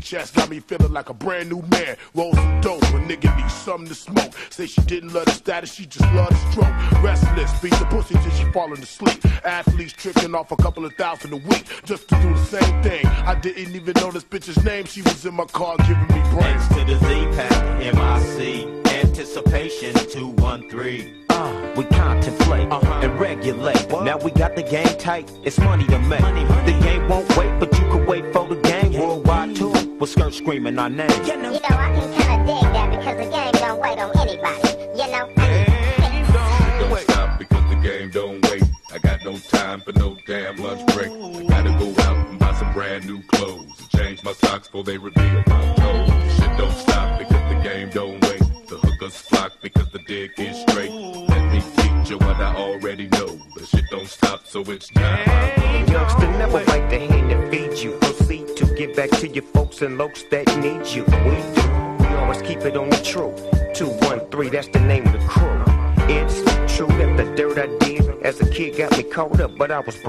tan 0.06 0.20
and 0.20 0.26
big 0.26 0.26
chest 0.26 0.34
got 0.34 0.48
me 0.48 0.60
feeling 0.60 0.92
like 0.92 1.08
a 1.08 1.14
brand 1.14 1.48
new 1.48 1.62
man. 1.62 1.96
Roll 2.14 2.34
some 2.34 2.60
dope 2.60 2.82
when 2.92 3.08
nigga 3.08 3.36
need 3.36 3.50
something 3.50 3.88
to 3.88 3.94
smoke. 3.94 4.32
Say 4.50 4.66
she 4.66 4.80
didn't 4.82 5.12
love 5.12 5.26
the 5.26 5.32
status, 5.32 5.72
she 5.72 5.86
just 5.86 6.04
loved 6.14 6.32
the 6.32 6.50
stroke. 6.52 7.02
Restless, 7.02 7.60
beat 7.60 7.74
the 7.74 7.86
pussy 7.86 8.14
till 8.14 8.30
she 8.32 8.52
falling 8.52 8.82
asleep. 8.82 9.24
Athletes 9.44 9.92
tricking 9.92 10.34
off 10.34 10.52
a 10.52 10.56
couple 10.56 10.84
of 10.84 10.92
thousand 10.94 11.32
a 11.32 11.36
week 11.36 11.64
just 11.84 12.08
to 12.08 12.14
do 12.16 12.34
the 12.34 12.44
same 12.44 12.82
thing. 12.82 13.06
I 13.06 13.34
didn't 13.34 13.74
even 13.74 13.94
know 13.96 14.10
this 14.10 14.24
bitch's 14.24 14.62
name. 14.64 14.84
She 14.86 15.02
was 15.02 15.24
in 15.24 15.34
my 15.34 15.44
car 15.46 15.76
giving 15.78 16.08
me 16.08 16.22
brains. 16.30 16.68
to 16.68 16.84
the 16.84 16.98
Z-Pack, 17.06 17.78
MIC, 17.94 18.86
anticipation 18.92 19.94
213. 19.94 21.24
Uh, 21.28 21.74
we 21.76 21.84
contemplate 21.84 22.72
and 22.72 23.20
regulate. 23.20 23.90
Now 23.90 24.16
we 24.18 24.30
got 24.30 24.56
the 24.56 24.62
game 24.62 24.86
tight, 24.98 25.30
it's 25.44 25.58
money 25.58 25.84
to 25.86 25.98
make. 25.98 26.20
The 26.20 26.72
game 26.72 26.76
won't 26.80 26.85
screaming 30.46 30.78
our 30.78 30.88
name. 30.88 31.10
You 31.26 31.36
know, 31.38 31.58
I 31.64 31.90
can 31.98 32.35
caught 69.86 70.02